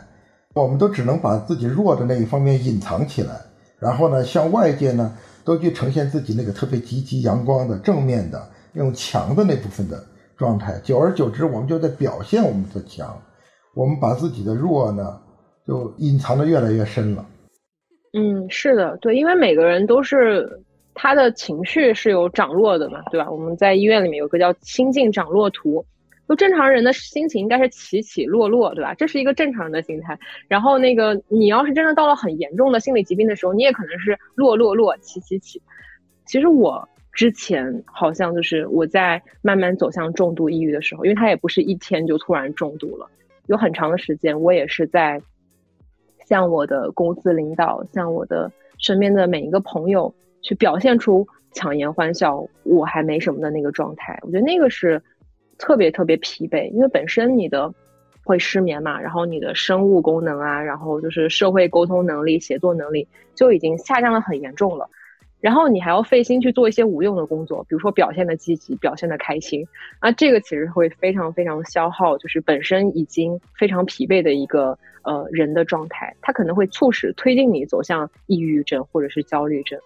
[0.53, 3.39] 我们都只能把自己弱的那一方面隐藏起来。
[3.79, 5.15] 然后呢，向外界呢
[5.45, 10.03] 都去呈现自己那个特别积极、阳光的、正面的、那种强的那部分的
[10.35, 10.77] 状态。
[10.83, 13.17] 久而久之，我们就在表现我们的强，
[13.73, 15.17] 我们把自己的弱呢
[15.65, 17.25] 就隐藏的越来越深了。
[18.17, 20.49] 嗯，是的，对，因为每个人都是
[20.93, 23.29] 他的情绪是有涨落的嘛，对吧？
[23.29, 25.85] 我们在医院里面有个叫心境涨落图。
[26.27, 28.95] 就正常人的心情应该是起起落落，对吧？
[28.95, 30.17] 这是一个正常人的心态。
[30.47, 35.61] 然后那个你要是真的到了很严重的心理疾病的时候，你也可能是落落落起起起。
[36.25, 43.07] 其实我之前好像就是我在慢慢走向重度抑郁的时候，因为他也不是一天就突然重度了，
[43.45, 45.21] 有很长的时间，我也是在
[46.25, 54.19] 向我的公司领导、向我的身边的每一个朋友去表现出强颜欢笑，我还没什么的那个状态。
[54.23, 55.01] 我觉得那个是。
[55.57, 57.73] 特别特别疲惫，因为本身你的
[58.25, 64.89] 会失眠嘛，然后你的生物功能啊，然后就是社会沟通能力、写作能力就已经下降的很严重了，
[65.41, 69.67] 然后你还要费心去做一些无用的工作，比如说表现的积极、表现的开心，
[70.01, 79.79] 那这个其实会非常非常消耗，就是本身已经非常疲惫的一个呃人的状态，它可能会促使推进你走向抑郁症或者是焦虑症。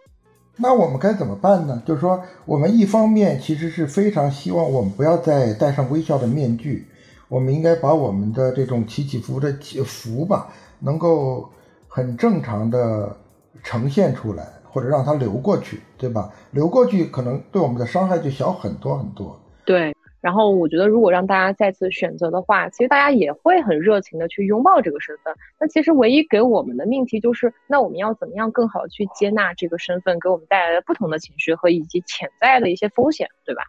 [0.62, 1.82] 那我们该怎么办呢？
[1.86, 6.86] 就是说，我们一方面其实是非常希望我们不要再戴上微笑的面具，
[7.30, 11.50] 我们应该把我们的这种起起伏的起伏吧，能够
[11.88, 13.16] 很正常的
[13.64, 16.32] 呈现出来，或者让它流过去，对吧？
[16.52, 19.40] 流过去可能对我们的伤害就小很多很多。
[19.66, 19.96] 对。
[20.22, 25.34] 然后我觉得，如果让大家再次选择的话，其实大家也会很热情的去拥抱这个身份。
[25.58, 33.62] 那其实唯一给我们的命题就是，那我们要怎么样更好的去接纳这个身份给我们带来的不同的情绪和以及潜在的一些风险，对吧？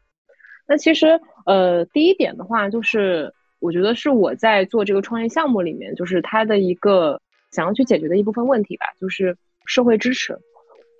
[0.66, 7.20] 那其实，呃，第一点的话，就是我觉得是我在做这个创业项目里面，就是它的一个
[7.52, 9.36] 想要去解决的一部分问题吧，就是
[9.66, 10.36] 社会支持。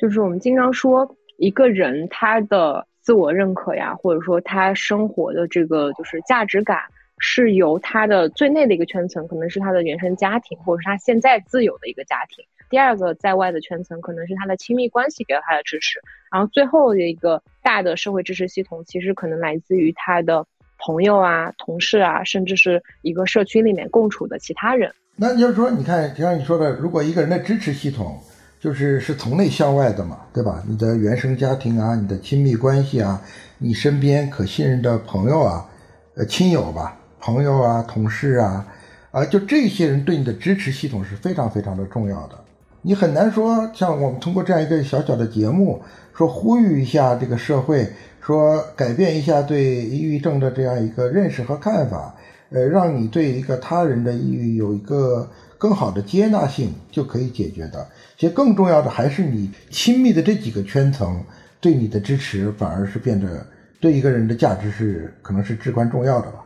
[0.00, 2.86] 就是我们经常说，一个人他的。
[3.02, 6.78] 自我认可呀，或者说他生活的这个就是价值感，
[7.18, 12.44] 是由他的最内的一个圈层，可能是他的原生家庭，或者是他现在自有的一个家庭。
[12.68, 15.98] 第二个在外的圈层，可能是他的亲密关系给了他的支持。
[16.30, 20.46] 然后最后的一个大的社会支持系统，其实可能来自于他的
[20.78, 24.92] 朋友啊、同事啊，甚至是一个社区里面共处的其他人。
[25.16, 28.20] 那就是说，你看，就像你说的，如果一个人的支持系统。
[28.60, 30.62] 就是是从内向外的嘛，对吧？
[30.68, 33.18] 你的原生家庭啊，你的亲密关系啊，
[33.56, 35.66] 你身边可信任的朋友啊，
[36.14, 38.66] 呃，亲友吧，朋友啊，同事啊，
[39.12, 42.38] 啊，就这些人对你的支持系统是非常非常的重要的。
[42.82, 45.80] 你很难说，像我们通过这样一个小小的节目，
[46.14, 47.88] 说呼吁一下这个社会，
[48.20, 52.14] 说改变一下对抑郁症的这样一个认识和看法，
[52.50, 55.26] 呃，让你对一个他人的抑郁有一个。
[55.60, 57.86] 更好的接纳性就可以解决的。
[58.16, 61.22] 其实更重要的还是你亲密的这几个圈层
[61.60, 63.46] 对你的支持，反而是变得
[63.78, 66.42] 对一个人的价值是可能是至关重要的吧？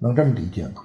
[0.00, 0.82] 能这么理解吗？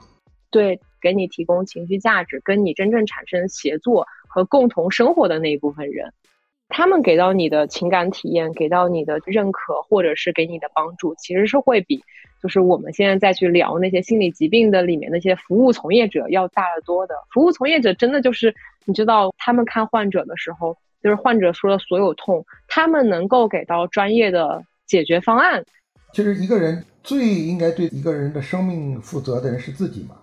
[0.51, 6.13] 对，给你提供情绪价值，跟你真正产生协作和共同生活的那一部分人，
[6.69, 12.03] 他们给到你的情感体验，给到你的认可，或者是给你的帮助，其实是会比。
[12.41, 18.53] 就是我们现在再去聊那些心理疾病的里面那些服务从业者要大得多的服务从业者，真的就是
[18.85, 25.63] 你知道他们看患者的时候，就是患者说的所有痛，他们能够给到专业的解决方案。
[26.13, 30.15] 其实一个人最应该对一个人的生命负责的人是自己嘛？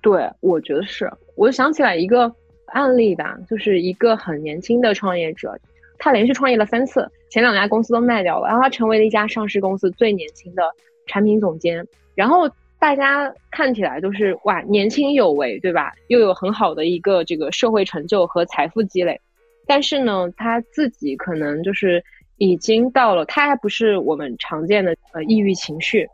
[0.00, 1.08] 对，我觉得是。
[1.36, 2.34] 我就想起来一个
[2.66, 5.56] 案例吧，就是一个很年轻的创业者，
[5.98, 10.62] 他连续创业了三次，前两家公司都卖掉了，然后他成为了一家上市公司最年轻的
[11.06, 11.86] 产品总监。
[12.14, 15.92] 然后大家看起来都是哇，年轻有为，对吧？
[16.08, 19.20] 又有很好的一个这个社会成就和财富积累。
[19.66, 22.02] 但是呢，他自己可能就是
[22.36, 26.08] 已经到了，他还不是我们常见的呃抑郁情绪，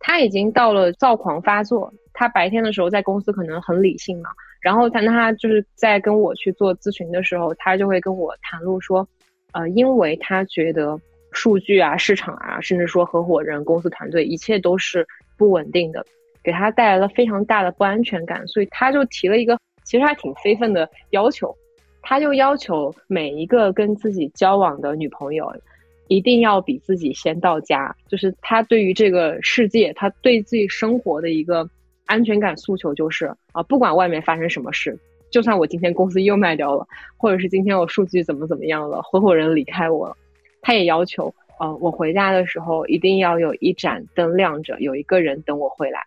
[0.00, 1.92] 他已经到了躁狂发作。
[2.12, 4.28] 他白天的时候在公司可能很理性嘛，
[4.60, 9.08] 然后他他就是在跟我去做咨询的时候，他就会跟我谈论说，
[9.52, 11.00] 呃，因为他觉得
[11.32, 16.04] 数据啊、市场啊，甚至说合伙人、公司团队，一切都是不稳定的，
[16.42, 21.56] 给他带来了非常大的不安全感，所以他就提了一个其实还挺非分的要求，
[22.02, 25.52] 他就要求每一个跟自己交往的女朋友，
[26.08, 31.68] 一定要比自己先到家，就是他对于这个世界，他对自己生活的一个。
[32.06, 34.98] 安全感诉求就是啊，不管外面发生什么事，
[35.30, 36.84] 就算我今天公司又卖掉了，
[37.16, 40.16] 或者是今天我数据怎么怎么样了，合伙人离开我了，
[40.62, 46.00] 他也要求呃，我回家的时候一定要有一盏灯亮着，有一个人等我回来。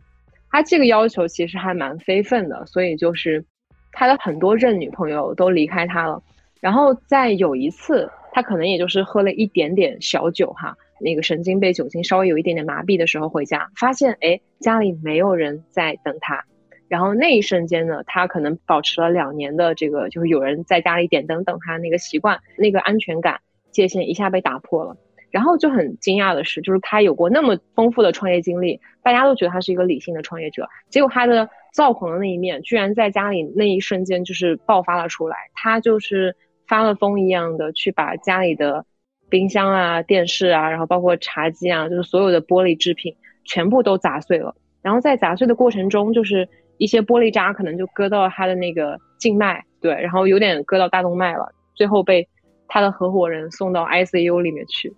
[0.50, 3.44] 他这个要求其实还蛮非分的，所以就是
[3.92, 6.22] 他的很多任女朋友都离开他了。
[6.60, 10.78] 然后在有一次，他可能也就是喝了一点点小酒哈。
[11.00, 16.46] 那个神经被酒精稍微有一点点麻痹的时候回家，发现哎家里没有人在等他，
[16.88, 23.42] 然后那一瞬间呢，他可能保持了两年的这个就是有人在家里点灯等他那个习惯，那个安全感
[23.74, 24.96] 界限一下被打破了。
[25.32, 38.86] 然后就很惊讶的是，就是他有过那么丰富的创业经历，大家都觉得他是一个理性的创业者，结果他的躁狂的那一面居然在家里那一瞬间就是爆发了出来，他就是发了疯一样的去把家里的。
[39.30, 44.54] 冰箱啊，电视啊，然后包括茶几啊，就是所有的玻璃制品全部都砸碎了。
[44.84, 51.52] 然后在砸碎的过程中，就是一些玻璃渣可能就割到他的那个静脉，对，然后有点割到大动脉了。
[51.74, 52.28] 最后被
[52.74, 54.92] 他的合伙人送到 ICU 里面去，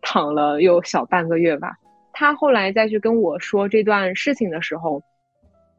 [0.00, 1.76] 躺了有小半个月吧。
[2.12, 5.00] 他后来再去跟我说这段事情的时候，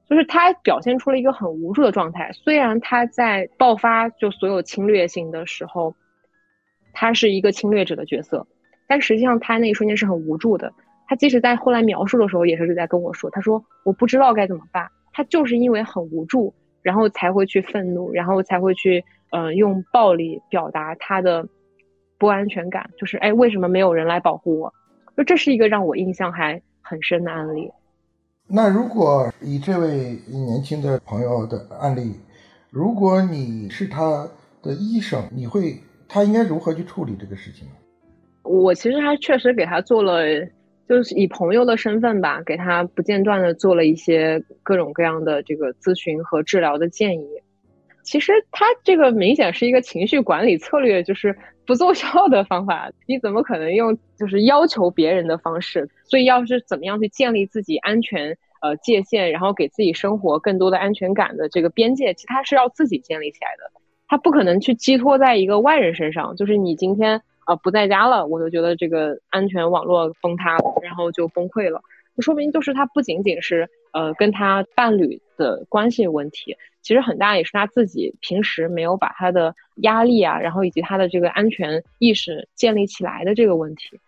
[0.09, 2.31] 就是他表现出了一个很无助的状态。
[2.31, 5.93] 虽然他在爆发就所有侵略性的时候。
[6.93, 8.45] 他是一个侵略者的角色，
[8.85, 10.73] 但实际上他那一瞬间是很无助的。
[11.07, 21.47] 他即使在后来描述的时候，也是在跟我说：“他说我不知道该怎么办。”他就是因为很无助，然后才会去愤怒，然后才会去嗯用暴力表达他的
[22.17, 22.89] 不安全感。
[22.97, 24.73] 就是哎，为什么没有人来保护我？
[25.17, 27.71] 就这是一个让我印象还很深的案例。
[28.47, 32.19] 那如果以这位年轻的朋友的案例，
[32.69, 34.27] 如果你是他
[34.61, 35.79] 的医生，你会？
[36.13, 37.73] 他应该如何去处理这个事情呢？
[38.43, 40.23] 我其实还确实给他做了，
[40.87, 47.27] 就是以朋友的身份吧，给他不间断的做了一些各种各样的这个咨询和治疗的建议。
[48.03, 52.91] 其实他这个明显是一个情绪管理策略，就是不奏效的方法。
[53.05, 55.87] 你怎么可能用就是要求别人的方式？
[56.03, 63.79] 所以要是怎么样去建立自己安全呃界限，然后给自己生活更多的安全感的这个边界，其实他是要自己建立起来的。
[64.07, 71.81] 他不可能去寄托在一个外人身上，就是你今天啊不在家了，我就觉得这个安全网络崩塌了，然后就崩溃了。
[72.19, 83.99] 说明就是他不仅仅是呃跟他伴侣的关系问题，其实很大也是他自己平时没有把他的压力啊，然后以及他的这个安全意识建立起来的这个问题。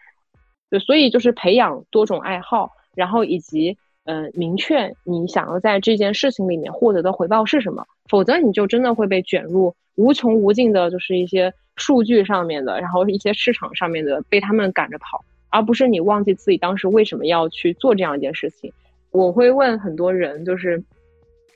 [0.70, 9.76] 对，所以就是培养多种爱好，然后以及呃明确你想要在这件事情里面获得的回报是什么，否则你就真的会被卷入。
[9.96, 18.72] 无穷无尽的，就是一些数据上面的，然后一些市场上面的，被他们赶着跑，而不是你忘记自己当时为什么要去做这样一件事情。
[19.12, 20.84] 我会问很多人，就是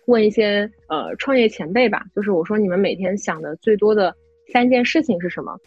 [0.05, 4.15] 问一些呃创业前辈吧，就是我说你们每天想的最多的
[4.51, 5.57] 三件事情是什么？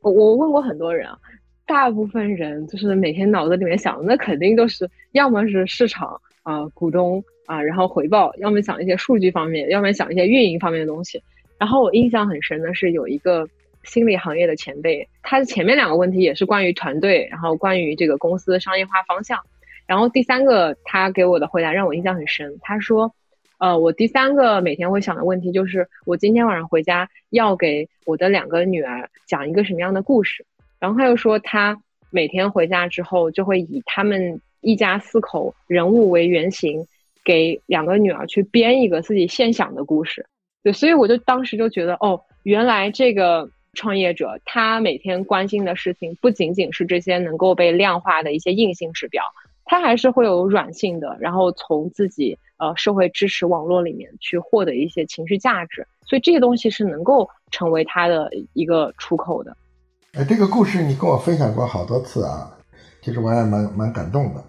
[0.00, 1.18] 我我问过很多人啊，
[1.66, 11.22] 大部分人就是每天脑子里面想的，那肯定都是要么是市场啊、股东啊，然后回报，要么想一些数据方面，要么想一些运营方面的东西。
[11.58, 13.48] 然后我印象很深的是有一个
[13.84, 19.40] 心理行业的前辈，他的前面两个问题也是关于团队，然后关于这个公司的商业化方向。
[19.86, 23.14] 然后第三个他给我的回答让我印象很深，他说
[23.58, 30.44] ：“呃，我第三个每天会想的问题就是我今天晚上回家要给我的两个女儿讲一个什么样的故事。”
[30.78, 36.86] 然后他又说他每天回家之后就会以他们一家四口人物为原型，
[37.24, 40.26] 给两个女儿去编一个自己现想的故事。
[40.62, 43.48] 对，所以我就当时就觉得，哦，原来这个
[43.78, 49.22] 创业者，他每天关心的事情不仅仅是这些能够被量化的一些硬性指标，
[49.64, 59.56] 他还是会有软性的，然后从自己呃社会支持网络里面去获得一些情绪价值，所以这些东西是能够成为他的一个出口的。
[60.14, 62.50] 哎，这个故事你跟我分享过好多次啊，
[63.00, 64.42] 其实我也蛮蛮感动的。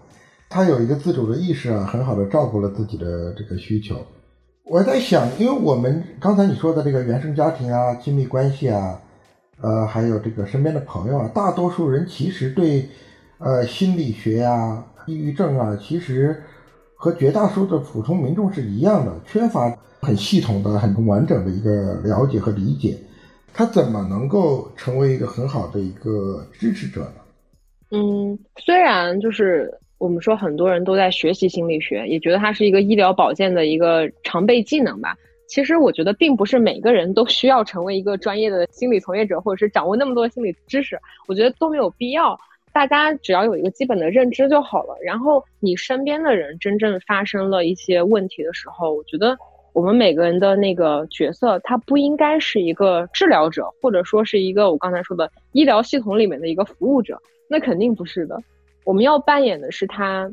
[0.50, 3.96] 他有一个自主的意识啊，很好的照顾了自己的这个需求。
[4.66, 9.00] 我在想，因为我们刚才你说的这个原生家庭啊、亲密关系啊，
[9.62, 12.86] 呃，还有这个身边的朋友啊，大多数人其实对，
[13.38, 16.42] 呃，心理学呀、抑郁症啊，其实
[16.96, 22.98] 和绝大多数的普通民众是一样的，缺乏很系统的、很完整的一个了解和理解。
[23.54, 27.22] 他怎么能够成为一个很好的一个支持者呢？
[27.92, 29.74] 嗯，虽然就是。
[30.00, 35.18] 我们说很多人都在学习心理学，也觉得它是一个医疗保健的一个常备技能吧。
[35.50, 40.98] 其实我觉得并不是每个人都需要成为一个专业的心理从业者，或者是掌握那么多心理知识，
[41.28, 42.40] 我觉得都没有必要。
[42.72, 44.96] 大家只要有一个基本的认知就好了。
[45.04, 49.36] 然后你身边的人真正发生了一些问题的时候，我觉得
[49.74, 57.20] 我们每个人的那个角色，他不应该是一个治疗者，或者说是一个我刚才说的医疗系统里面的一个服务者，
[57.50, 58.40] 那肯定不是的。
[58.86, 60.32] 我们要扮演的是他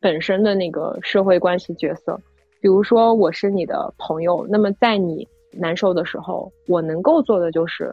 [0.00, 2.20] 本身的那个社会关系角色，
[2.62, 7.92] 比如说我是你的朋友，那么在你难受的时候，我能够做的就是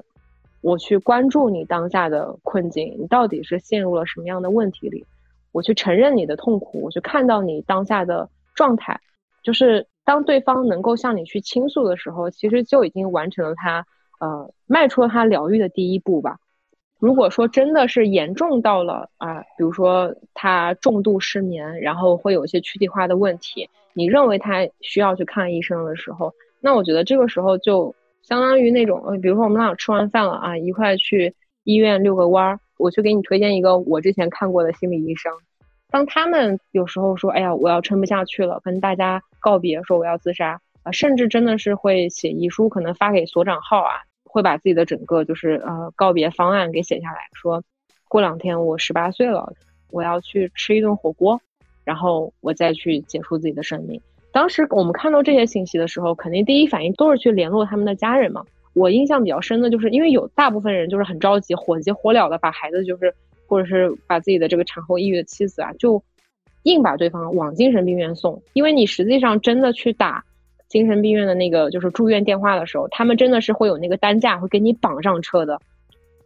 [0.61, 5.07] 我去关注你当下的困境，你到底是陷入了什么样的问题里，
[5.51, 9.01] 我去承认你的痛苦，我去看到你当下的状态，
[9.41, 13.87] 就是当对方能够向你去倾诉的时候，其实就已经完成了他
[14.19, 16.37] 呃迈出了他疗愈的第一步吧。
[16.99, 31.33] 如果说真的是严重到了啊，比如说他重度失眠，然后会有一些躯体化的问题，你认为他需要去看医生的时候，那我觉得这个时候就相当于那种，呃，比如说我们俩吃完饭了啊，一块去
[31.63, 35.31] 医院遛个弯儿，我去给你推荐一个我之前看过的心理医生。
[35.89, 44.03] 当他们有时候说，哎呀，我要撑不下去了，跟大家告别，说我要自杀啊，甚至真的是会写遗书，可能发给所长号啊。
[44.31, 47.63] 会把自己的整个就是呃告别方案给写下来，说
[48.07, 49.51] 过两天我十八岁了，
[49.89, 51.41] 我要去吃一顿火锅，
[51.83, 53.99] 然后我再去结束自己的生命。
[54.31, 58.45] 当时我们看到这些信息的时候，肯定第一反应都是去联络他们的家人嘛。
[58.73, 63.11] 我印象比较深的就是，因为有大部分人就是很着急，火急火燎的把孩子就是
[63.47, 66.03] 或者是把自己的这个产后抑郁的妻子啊，就
[66.63, 70.23] 硬把对方往精神病院送，因为你实际上真的去打。
[70.69, 75.59] 精神病院的那个就是住院电话的时候，他们真的是会有那个担架会给你绑上车的，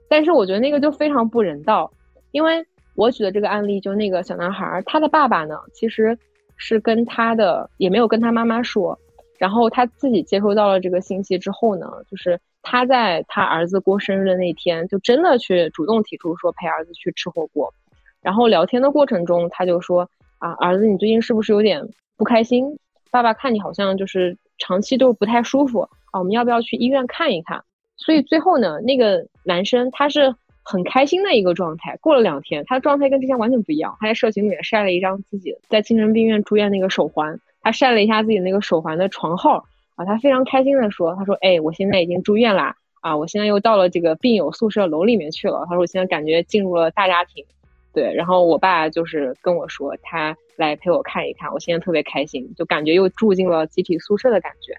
[0.10, 1.90] 但是我觉得那个就非常不人道，
[2.32, 2.64] 因为
[2.96, 6.18] 我举的这个案例就那个小男孩，他的爸爸呢其实
[6.58, 9.00] 是跟他的也没有跟他妈妈说，
[9.40, 17.74] 然后他自己接收到了这个信息之后呢，就是他在他儿子过生日的那天就真的去主动提出说陪儿子去吃火锅，
[18.22, 21.82] 然后聊天的过程中他就说啊儿子你最近是不是有点
[22.18, 22.78] 不开心？
[23.14, 27.64] 爸爸看你好像就是长期都不太舒服啊，我们要不要去医院看一看？
[27.96, 30.34] 所以最后呢，那个男生他是
[30.64, 31.96] 很开心的一个状态。
[31.98, 33.96] 过了两天，他的状态跟之前完全不一样。
[34.00, 45.68] 他在社群里面晒了一张自己在精神病院住院那个手环，他晒了一下自己那个手环的床号啊，他非常开心的说：“他说，哎，我现在已经住院啦，啊，我现在又到了这个病友宿舍楼里面去了。
[45.70, 47.46] 他说，我现在感觉进入了大家庭。”
[47.94, 54.76] 对，然后我爸就是跟我说，他来陪我看一看，我现在特别开心，就感觉又住进了集体宿舍的感觉。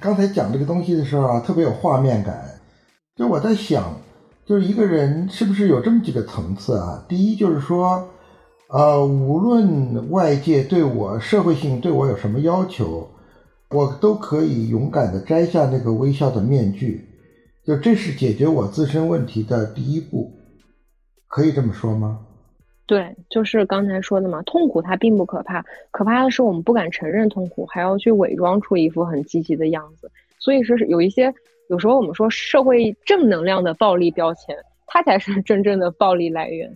[0.00, 2.42] 刚才讲这个东西的时候啊，特别有画面感。
[3.14, 4.00] 就我在想，
[4.46, 7.04] 就是一个人是不是有这么几个层次啊？
[7.06, 8.08] 第一就是说，
[8.70, 13.10] 呃，无论外界对我社会性对我有什么要求，
[13.68, 17.06] 我都可以勇敢的摘下那个微笑的面具，
[17.66, 20.32] 就这是解决我自身问题的第一步。
[21.32, 22.18] 可以这么说吗？
[22.84, 30.10] 对，就是刚才说的嘛，痛苦它并不可怕，可怕的是我们不敢承认痛苦，还要去伪装出一副很积极的样子。
[30.38, 31.32] 所以说是有一些，
[31.68, 34.54] 有时候我们说社会正能量的暴力标签，
[34.86, 36.70] 它才是真正的暴力来源。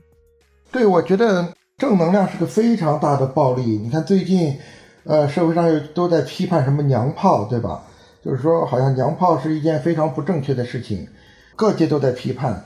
[0.73, 3.63] 对，我觉得正能量是个非常大的暴力。
[3.63, 4.57] 你看最近，
[5.05, 7.83] 呃，社会上又都在批判什么娘炮，对吧？
[8.25, 11.07] 就是说好像娘炮是一件非常不正确的事情，
[11.55, 12.65] 各界都在批判。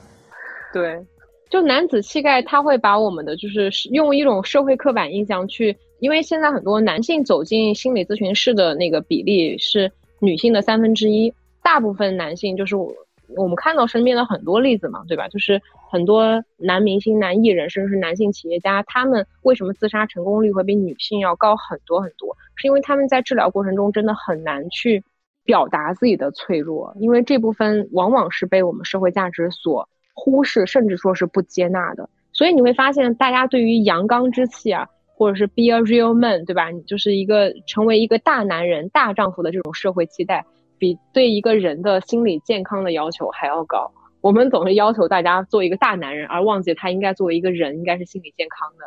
[0.73, 1.05] 对。
[1.51, 9.91] 就男子气概，他会把我们的就是用一种社会刻板印象去，因为现在很多男性走进心理咨询室的那个比例是
[10.21, 12.91] 女性的三分之一，大部分男性就是我
[13.37, 15.29] 我们看到身边的很多例子嘛，对吧？
[15.29, 22.37] 就是很多男明星、男艺人，甚至是男性企业家，他们为什么自杀成功率会比女性要高很多很多？
[22.55, 25.05] 是因为他们在治疗过程中真的很难去。
[25.43, 29.89] 表达自己的脆弱，因为这部分往往是被我们社会价值所
[30.21, 32.09] 忽视，甚至说是不接纳的。
[32.33, 36.71] 所以你会发现，大家对于阳刚之气啊，或者是 be a real man，对吧？
[36.71, 40.45] 你就是一个成为一个大男人、大丈夫的这种社会期待，
[40.79, 43.91] 比对一个人的心理健康的要求还要高。
[44.21, 48.85] 我们总是要求大家做一个大男人，而忘记他应该作为一个人，应该是心理健康的。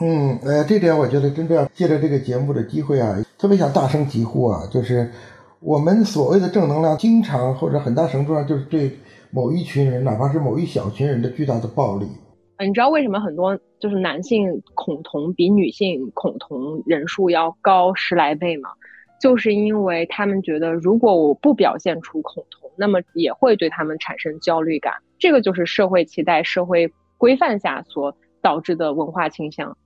[0.00, 5.10] 嗯，呃，这点我觉得真的要借着这个节目的机会啊，特别想大声疾呼啊，就是
[5.60, 8.96] 我们所谓的正能量，经常或者很大程度上就是对
[9.30, 12.06] 某一群人，哪怕是某一小群人的巨大的暴力。
[12.60, 18.70] 你知道为什么很多就是男性恐同比女性恐同人数要高十来倍吗？
[19.20, 24.94] 就是因为他们觉得，如果我不表现出恐同，那么也会对他们产生焦虑感。
[25.18, 29.76] 这个就是社会期待、社会规范下所导致的文化倾向。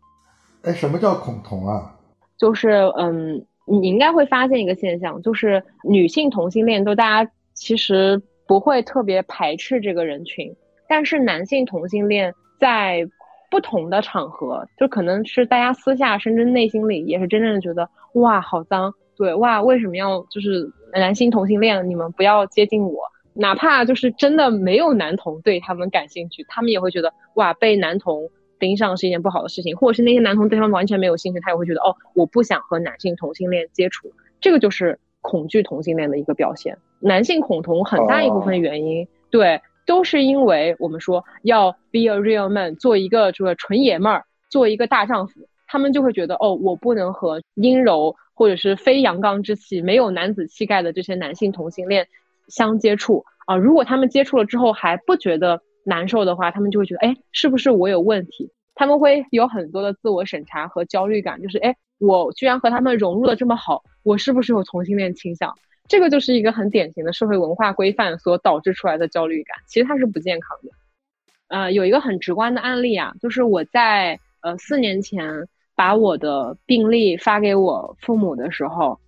[0.62, 1.94] 哎，什么叫恐同啊？
[2.36, 8.22] 就是嗯，你应该会发现一个现象，就是女性同性恋都大家其实
[8.52, 10.54] 不会特别排斥这个人群，
[10.86, 13.08] 但是男性同性恋在
[13.50, 18.92] 不同的场合，就可能是大家私下甚至内心里也是真正的觉得哇，好脏。
[19.16, 21.88] 对哇，为什么要就是男性同性恋？
[21.88, 23.00] 你们不要接近我，
[23.32, 28.28] 哪怕就是真的没有男同对他们感兴趣，他们也会觉得哇，被男同
[28.58, 36.76] 盯上是一件不好的事情，或者是那些男同对他们完全没有兴趣，他也会觉得哦，我不想和男性同性恋接触，这个就是恐惧同性恋的一个表现。
[37.00, 48.14] 男性恐同很大一部分原因，对，都是因为我们说要 be a real man，做一个这个纯爷们儿，做一个大丈夫，他们就会觉得哦，我不能和阴柔。
[48.34, 52.08] 或者是非阳刚之气、没有男子气概的这些男性同性恋
[52.48, 58.50] 相接触啊，如果他们接触了之后还不觉得难受的话，他们就会觉得，哎，是不是我有问题？
[58.74, 65.54] 他们会有很多的自我审查和焦虑感，就是，哎，我居然和他们融入的这么好，我是不是有同性恋倾向？
[65.88, 70.70] 这个就是一个很典型的社会文化规范所导致出来的焦虑感，其实它是不健康的。
[71.48, 75.48] 呃，有一个很直观的案例啊，就是我在呃四年前。
[75.74, 79.00] 把我的病历发给我父母的时候，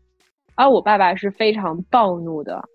[0.55, 2.67] 而我爸爸是非常暴怒的，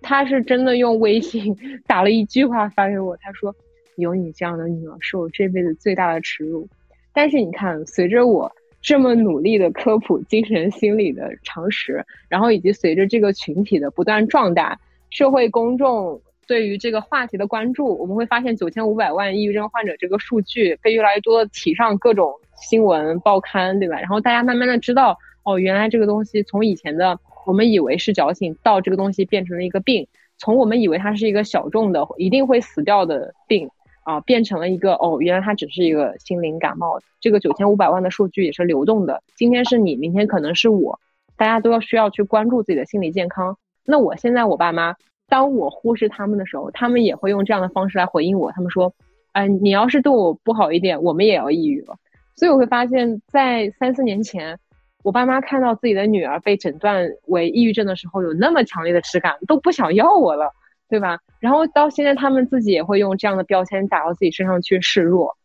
[0.00, 1.54] 他是真的用微信
[1.86, 3.54] 打了一句话发给我，他说
[3.96, 6.66] ：“有你这样的女儿是我这辈子最大的耻辱。”
[7.12, 8.50] 但是你看，随着我
[8.84, 14.78] 这么努力的科普精神心理的常识，然后以及随着这个群体的不断壮大，
[15.10, 16.20] 社会公众。
[16.46, 23.98] 对于这个话题的关注，我们会发现九千五百万抑郁症患者这个数据被越来越多的提上各种新闻报刊，对吧？
[23.98, 30.06] 然后大家慢慢的知道，哦，原来这个东西从以前的我们以为是矫情，到这个东西变成了一个病，
[30.36, 33.70] 从我们以为它是一个小众的一定会死掉的病
[34.04, 37.00] 啊，变成了一个哦，原来它只是一个心灵感冒。
[37.20, 40.98] 这个九千五百万的数据也是流动的，今天是你，明天可能是我，
[41.36, 43.58] 大家都要需要去关注自己的心理健康。
[43.84, 44.94] 那我现在我爸妈。
[45.26, 48.52] 当我忽视他们的时候，他们也会用这样的方式来回应我。
[48.52, 48.92] 他们说
[49.32, 51.96] ：“哎，你要是对我不好一点，我们也要抑郁了。”
[52.36, 54.58] 所以我会发现，在三四年前，
[55.02, 60.52] 我爸妈看到自己的女儿被诊断为抑郁症的时候，有那么强烈的耻感，都不想要我了，
[60.88, 61.18] 对吧？
[61.40, 65.36] 然后到现在，他们自己也会用这样的标签打到自己身上去示弱。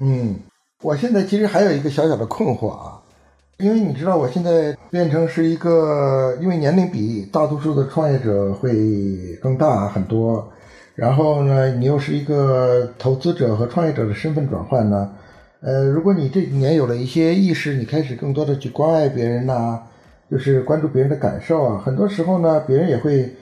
[0.00, 0.36] 嗯，
[0.82, 3.00] 我现在其实还有一个小小的困惑啊。
[3.58, 8.72] 因为你知道，我现在变成是一个，因为年龄比大多数的创业者会
[9.40, 10.52] 更大很多，
[10.96, 15.12] 然后呢，你又是一个投资者和创业者的身份转换呢，
[15.60, 19.80] 呃，如果你这几年有了一些意识，你开始更多的去关爱别人呐，
[20.28, 23.32] 就是关注别人的感受啊，很多时候呢，别人也会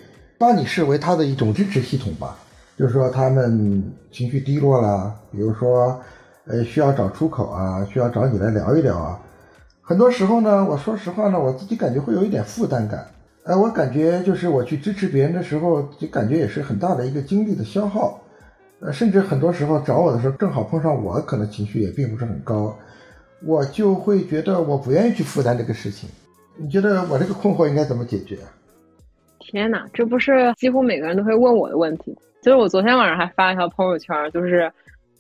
[0.42, 2.36] 把你视为他的一种支持系统吧，
[2.76, 3.80] 就是说他们
[4.10, 6.00] 情绪低落了，比如说，
[6.46, 9.20] 呃，需要找出口啊，需要找你来聊一聊啊。
[9.80, 13.06] 很多时候呢，我说实话呢，我自己感觉会有一点负担感。
[13.44, 18.20] 呃，我感觉就是我去支持别人的时候，就感觉也是很大的一个精力的消耗。
[18.80, 22.76] 呃，甚至很多时候找我的时候，正好碰上我可能情绪也并不是很高，
[23.46, 26.10] 我就会觉得我不愿意去负担这个事情。
[26.56, 28.38] 你觉得我这个困惑应该怎么解决？
[29.42, 32.16] 天哪，这不是几乎每个人都会问我的问题。
[32.42, 34.72] 就是我昨天晚上还发了一条朋友圈，就是。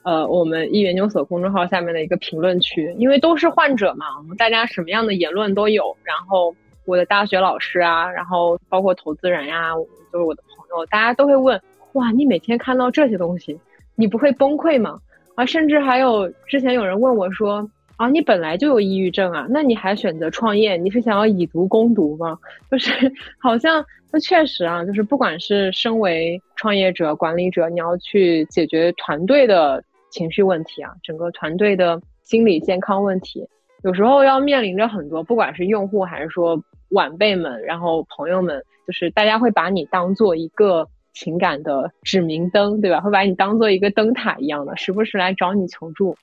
[0.04, 5.96] 呃，我们易研究所公众号下面的一个评论区，因为都是患者嘛，我们大家什么样的言论都有。
[6.02, 6.52] 然后
[6.86, 9.70] 我的大学老师啊，然后包括投资人呀，
[10.12, 11.62] 就是我的朋友，大家都会问：
[11.92, 13.56] 哇，你每天看到这些东西，
[13.94, 14.98] 你不会崩溃吗？
[15.36, 22.38] 啊，甚至还有之前有人问我说：啊，你本来就有抑郁症啊，那你还选择创业，你是想要以毒攻毒吗？
[22.70, 22.90] 就是
[23.38, 29.82] 好像，那确实啊，就是不管是身为创业者、管理者，你要去解决团队的。
[30.12, 33.48] 情绪问题啊，整个团队的心理健康问题，
[33.82, 43.00] 有时候要面临着很多，不管是用户还是说晚辈们，然后朋友们，就是大家会把你当做一个情感的指明灯，对吧？
[43.00, 46.14] 会把你当做一个灯塔一样的，时不时来找你求助。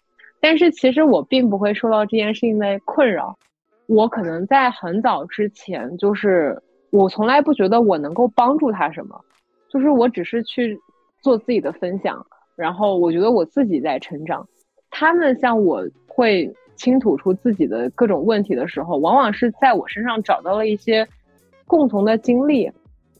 [0.41, 3.37] 但是其实我并不会受到这件事情的困扰。
[3.87, 6.61] 我可能在很早之前，就是
[6.91, 9.19] 我从来不觉得我能够帮助他什么，
[9.67, 10.79] 就是我只是去
[11.21, 12.23] 做自己的分享，
[12.55, 14.47] 然后我觉得我自己在成长。
[14.91, 21.07] 他们向我会倾吐出自己的各种问题的时候，往往是在我身上找到了一些
[21.65, 22.71] 共同的经历，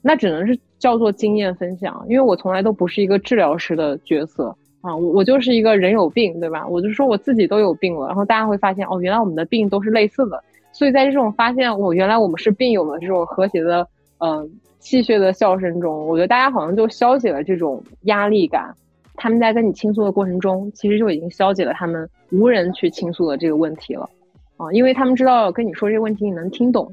[0.02, 6.66] 那只能是叫做经验分享，因为我从来都不是一个治疗师的角色啊，我我就是一个人有病，对吧？
[6.68, 13.86] 我就说我自己都有病了，然后大家会发现哦，原来我们的病都是类似的，所以在这种发现我原来我们是病友的这种和谐的
[14.20, 14.50] 嗯
[14.80, 18.74] 戏谑的笑声中，我觉得大家好像就消解了这种压力感。
[19.16, 24.10] 他们在跟你倾诉的过程中，其实就已经消解了他们无人去倾诉的这个问题了，
[24.56, 26.86] 啊，因为他们知道跟你说这个问题你能听懂，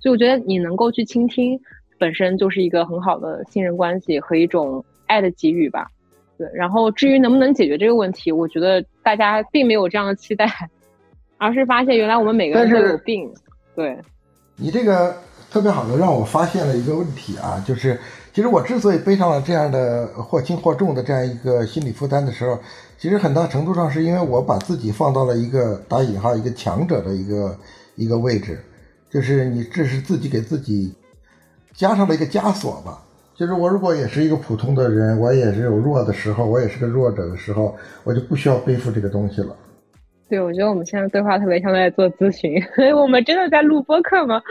[0.00, 1.60] 所以我觉得你能够去倾听，
[1.98, 5.86] 本身就是一个很好的信任关系和一种爱的给予吧。
[6.36, 10.46] 对，然后至于能不能解决这个问题，我觉得大家并没有这样的期待，
[11.38, 13.32] 而是发现原来我们每个人都有病。
[13.74, 13.98] 对，
[14.56, 15.16] 你这个
[15.50, 17.98] 特别好的让我发现了一个问题啊，就是。
[18.34, 22.58] 其实我之所以背上了这样的或轻或重的这样一个心理负担的时候，
[22.98, 27.56] 其实很大程度上是因为我把自己放到了一个打引号一个强者的一个
[27.94, 28.58] 一个位置，
[29.08, 30.92] 就是你这是自己给自己
[31.72, 33.03] 加上了一个枷锁吧。
[33.36, 39.56] 就是我如果也是一个普通的人，我也是有弱的时候，我也是个弱者的时候，我就不需要背负这个东西了。
[40.28, 42.62] 对，我觉得我们现在对话特别像在做咨询，
[42.96, 44.40] 我们真的在录播客吗？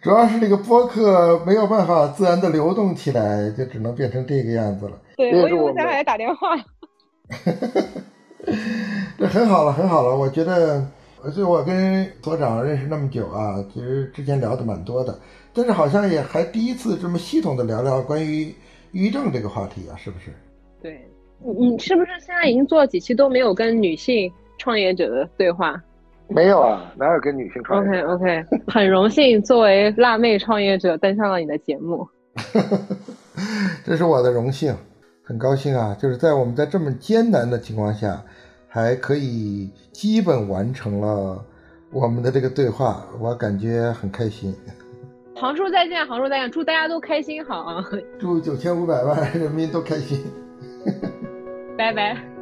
[0.00, 4.92] 主要是这个播客没有办法自然的流动起来，就只能变成这个样子了。
[5.16, 6.56] 对，我以为在还打电话。
[9.18, 10.14] 这很好了，很好了。
[10.16, 10.86] 我觉得，
[11.30, 15.18] 所以我跟所长认识那么久啊，其实之前聊的蛮多的，
[15.52, 18.44] 但是好像也还第一次这么系统的聊聊关于
[18.92, 20.30] 抑郁症这个话题啊，是不是？
[20.82, 21.00] 对，
[21.40, 25.82] 你你是不是现在已经做了几期都没有跟女性创业者的对话？
[26.28, 32.08] 没有啊，哪有跟女性创业？OK OK，很荣幸作为辣妹创业者登上了你的节目，
[33.84, 34.74] 这是我的荣幸，
[35.22, 35.94] 很高兴啊！
[36.00, 38.24] 就是在我们在这么艰难的情况下，
[38.74, 41.40] 还可以基本完成了
[41.92, 44.52] 我们的这个对话，我感觉很开心。
[45.36, 47.84] 杭州再见，杭州再见，祝大家都开心好啊！
[48.18, 50.24] 祝九千五百万人民都开心，
[51.78, 52.33] 拜拜。